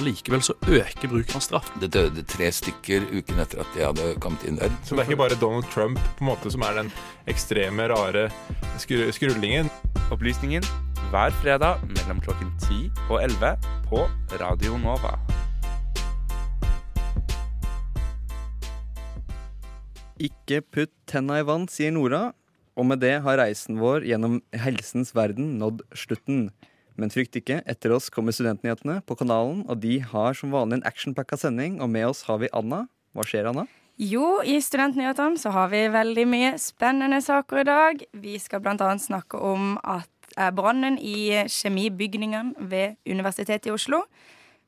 Allikevel 0.08 0.43
så 0.45 0.55
øker 0.64 1.10
bruken 1.12 1.36
av 1.36 1.43
straff. 1.43 1.68
Det 1.82 1.89
døde 1.91 2.24
tre 2.24 2.47
stykker 2.53 3.08
uken 3.12 3.41
etter 3.43 3.60
at 3.64 3.74
de 3.76 3.84
hadde 3.84 4.05
kommet 4.24 4.43
inn 4.47 4.60
der. 4.60 4.72
Så 4.88 4.95
det 4.95 5.03
er 5.03 5.10
ikke 5.12 5.24
bare 5.24 5.39
Donald 5.41 5.68
Trump 5.74 5.99
på 5.99 6.24
en 6.24 6.30
måte 6.30 6.51
som 6.53 6.64
er 6.64 6.78
den 6.80 6.91
ekstreme, 7.28 7.89
rare 7.91 8.28
skru 8.80 9.03
skrullingen. 9.12 9.72
Opplysningen 10.14 10.64
hver 11.12 11.36
fredag 11.41 11.84
mellom 11.91 12.22
klokken 12.24 12.53
10 12.64 12.88
og 13.10 13.20
11 13.26 13.68
på 13.89 14.05
Radio 14.39 14.80
Nova. 14.80 15.18
Ikke 20.18 20.64
putt 20.64 20.93
tenna 21.05 21.41
i 21.41 21.45
vann, 21.45 21.68
sier 21.70 21.91
Nora. 21.93 22.32
Og 22.78 22.86
med 22.86 23.01
det 23.01 23.18
har 23.26 23.39
reisen 23.41 23.80
vår 23.82 24.05
gjennom 24.05 24.39
helsens 24.55 25.12
verden 25.18 25.55
nådd 25.60 25.84
slutten. 25.97 26.47
Men 26.97 27.13
frykt 27.13 27.37
ikke, 27.37 27.61
etter 27.69 27.93
oss 27.93 28.09
kommer 28.13 28.33
Studentnyhetene 28.33 28.99
på 29.05 29.17
kanalen, 29.19 29.61
og 29.69 29.81
de 29.83 29.99
har 30.01 30.37
som 30.37 30.53
vanlig 30.53 30.79
en 30.79 30.87
actionpacka 30.89 31.37
sending, 31.37 31.77
og 31.81 31.91
med 31.93 32.09
oss 32.09 32.23
har 32.25 32.41
vi 32.41 32.49
Anna. 32.57 32.87
Hva 33.13 33.25
skjer, 33.27 33.49
Anna? 33.51 33.67
Jo, 34.01 34.39
i 34.45 34.59
Studentnyhetene 34.61 35.39
så 35.41 35.53
har 35.53 35.69
vi 35.71 35.87
veldig 35.93 36.25
mye 36.29 36.49
spennende 36.61 37.17
saker 37.21 37.61
i 37.61 37.67
dag. 37.69 38.01
Vi 38.17 38.35
skal 38.41 38.61
bl.a. 38.65 38.89
snakke 39.01 39.39
om 39.41 39.75
at 39.81 40.33
eh, 40.35 40.51
brannen 40.53 40.99
i 41.01 41.45
kjemibygningene 41.49 42.69
ved 42.69 42.97
Universitetet 43.09 43.69
i 43.69 43.73
Oslo. 43.73 44.03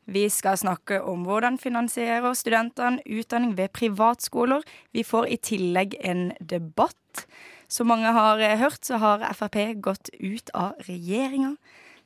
Vi 0.09 0.25
skal 0.33 0.57
snakke 0.57 0.97
om 1.05 1.27
hvordan 1.27 1.59
finansierer 1.61 2.33
studentene 2.33 3.03
utdanning 3.05 3.53
ved 3.57 3.69
privatskoler. 3.77 4.65
Vi 4.97 5.05
får 5.05 5.29
i 5.29 5.37
tillegg 5.37 5.93
en 6.01 6.31
debatt. 6.41 7.25
Som 7.69 7.91
mange 7.93 8.09
har 8.09 8.41
eh, 8.41 8.57
hørt, 8.57 8.81
så 8.85 8.97
har 8.97 9.29
Frp 9.37 9.61
gått 9.77 10.09
ut 10.17 10.49
av 10.57 10.73
regjeringa. 10.89 11.53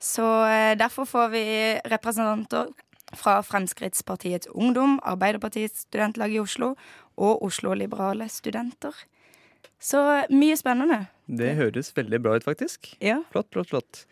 Så 0.03 0.25
eh, 0.49 0.73
derfor 0.75 1.07
får 1.07 1.29
vi 1.31 1.45
representanter 1.91 2.73
fra 3.15 3.37
Fremskrittspartiets 3.45 4.49
Ungdom, 4.51 4.97
Arbeiderpartiets 5.03 5.85
studentlag 5.87 6.33
i 6.33 6.41
Oslo 6.41 6.73
og 7.15 7.43
Oslo 7.45 7.75
Liberale 7.77 8.27
Studenter. 8.31 8.95
Så 9.79 10.01
mye 10.31 10.57
spennende. 10.59 11.05
Det 11.27 11.53
høres 11.55 11.91
veldig 11.95 12.19
bra 12.23 12.35
ut, 12.35 12.43
faktisk. 12.43 12.93
Ja. 13.03 13.21
Flott, 13.31 13.49
flott, 13.55 13.71
flott. 13.71 14.03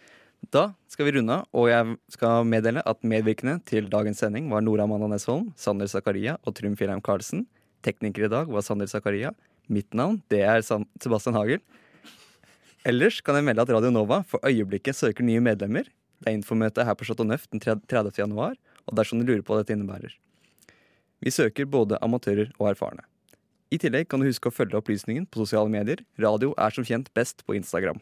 Da 0.51 0.71
skal 0.89 1.07
vi 1.07 1.15
runde 1.17 1.41
av, 1.41 1.49
og 1.53 1.67
jeg 1.69 1.97
skal 2.15 2.47
meddele 2.49 2.81
at 2.87 3.03
medvirkende 3.05 3.59
til 3.67 3.91
dagens 3.91 4.23
sending 4.23 4.49
var 4.51 4.63
Nora 4.65 4.87
Manna 4.89 5.11
Nesholm, 5.11 5.51
Sander 5.59 5.91
Zakaria 5.91 6.37
og 6.41 6.55
Trym 6.57 6.77
Fjellheim 6.79 7.03
Karlsen. 7.03 7.45
Tekniker 7.85 8.25
i 8.25 8.31
dag 8.31 8.49
var 8.51 8.65
Sander 8.65 8.89
Zakaria. 8.89 9.35
Mitt 9.71 9.93
navn 9.95 10.21
det 10.31 10.41
er 10.47 10.63
Sebastian 10.65 11.37
Hagel. 11.37 11.61
Ellers 12.81 13.19
kan 13.21 13.37
jeg 13.37 13.45
melde 13.45 13.61
at 13.61 13.69
Radio 13.69 13.91
Nova 13.93 14.23
for 14.25 14.41
øyeblikket 14.47 14.97
søker 14.97 15.21
nye 15.21 15.41
medlemmer. 15.43 15.85
Det 16.17 16.31
er 16.31 16.33
infomøte 16.33 16.81
her 16.85 16.95
på 16.97 17.05
Chateau 17.05 17.27
Neuf 17.27 17.43
den 17.51 17.61
30. 17.61 18.09
januar, 18.17 18.55
og 18.89 18.95
dersom 18.97 19.21
du 19.21 19.27
lurer 19.27 19.43
på 19.45 19.53
hva 19.53 19.61
dette 19.61 19.75
innebærer. 19.75 20.15
Vi 21.21 21.29
søker 21.29 21.69
både 21.69 21.99
amatører 22.01 22.49
og 22.57 22.71
erfarne. 22.71 23.05
I 23.69 23.77
tillegg 23.77 24.09
kan 24.09 24.19
du 24.19 24.25
huske 24.25 24.49
å 24.49 24.55
følge 24.55 24.79
opplysningen 24.81 25.27
på 25.29 25.43
sosiale 25.43 25.69
medier. 25.69 26.01
Radio 26.17 26.55
er 26.57 26.73
som 26.73 26.87
kjent 26.87 27.13
best 27.13 27.45
på 27.45 27.53
Instagram. 27.59 28.01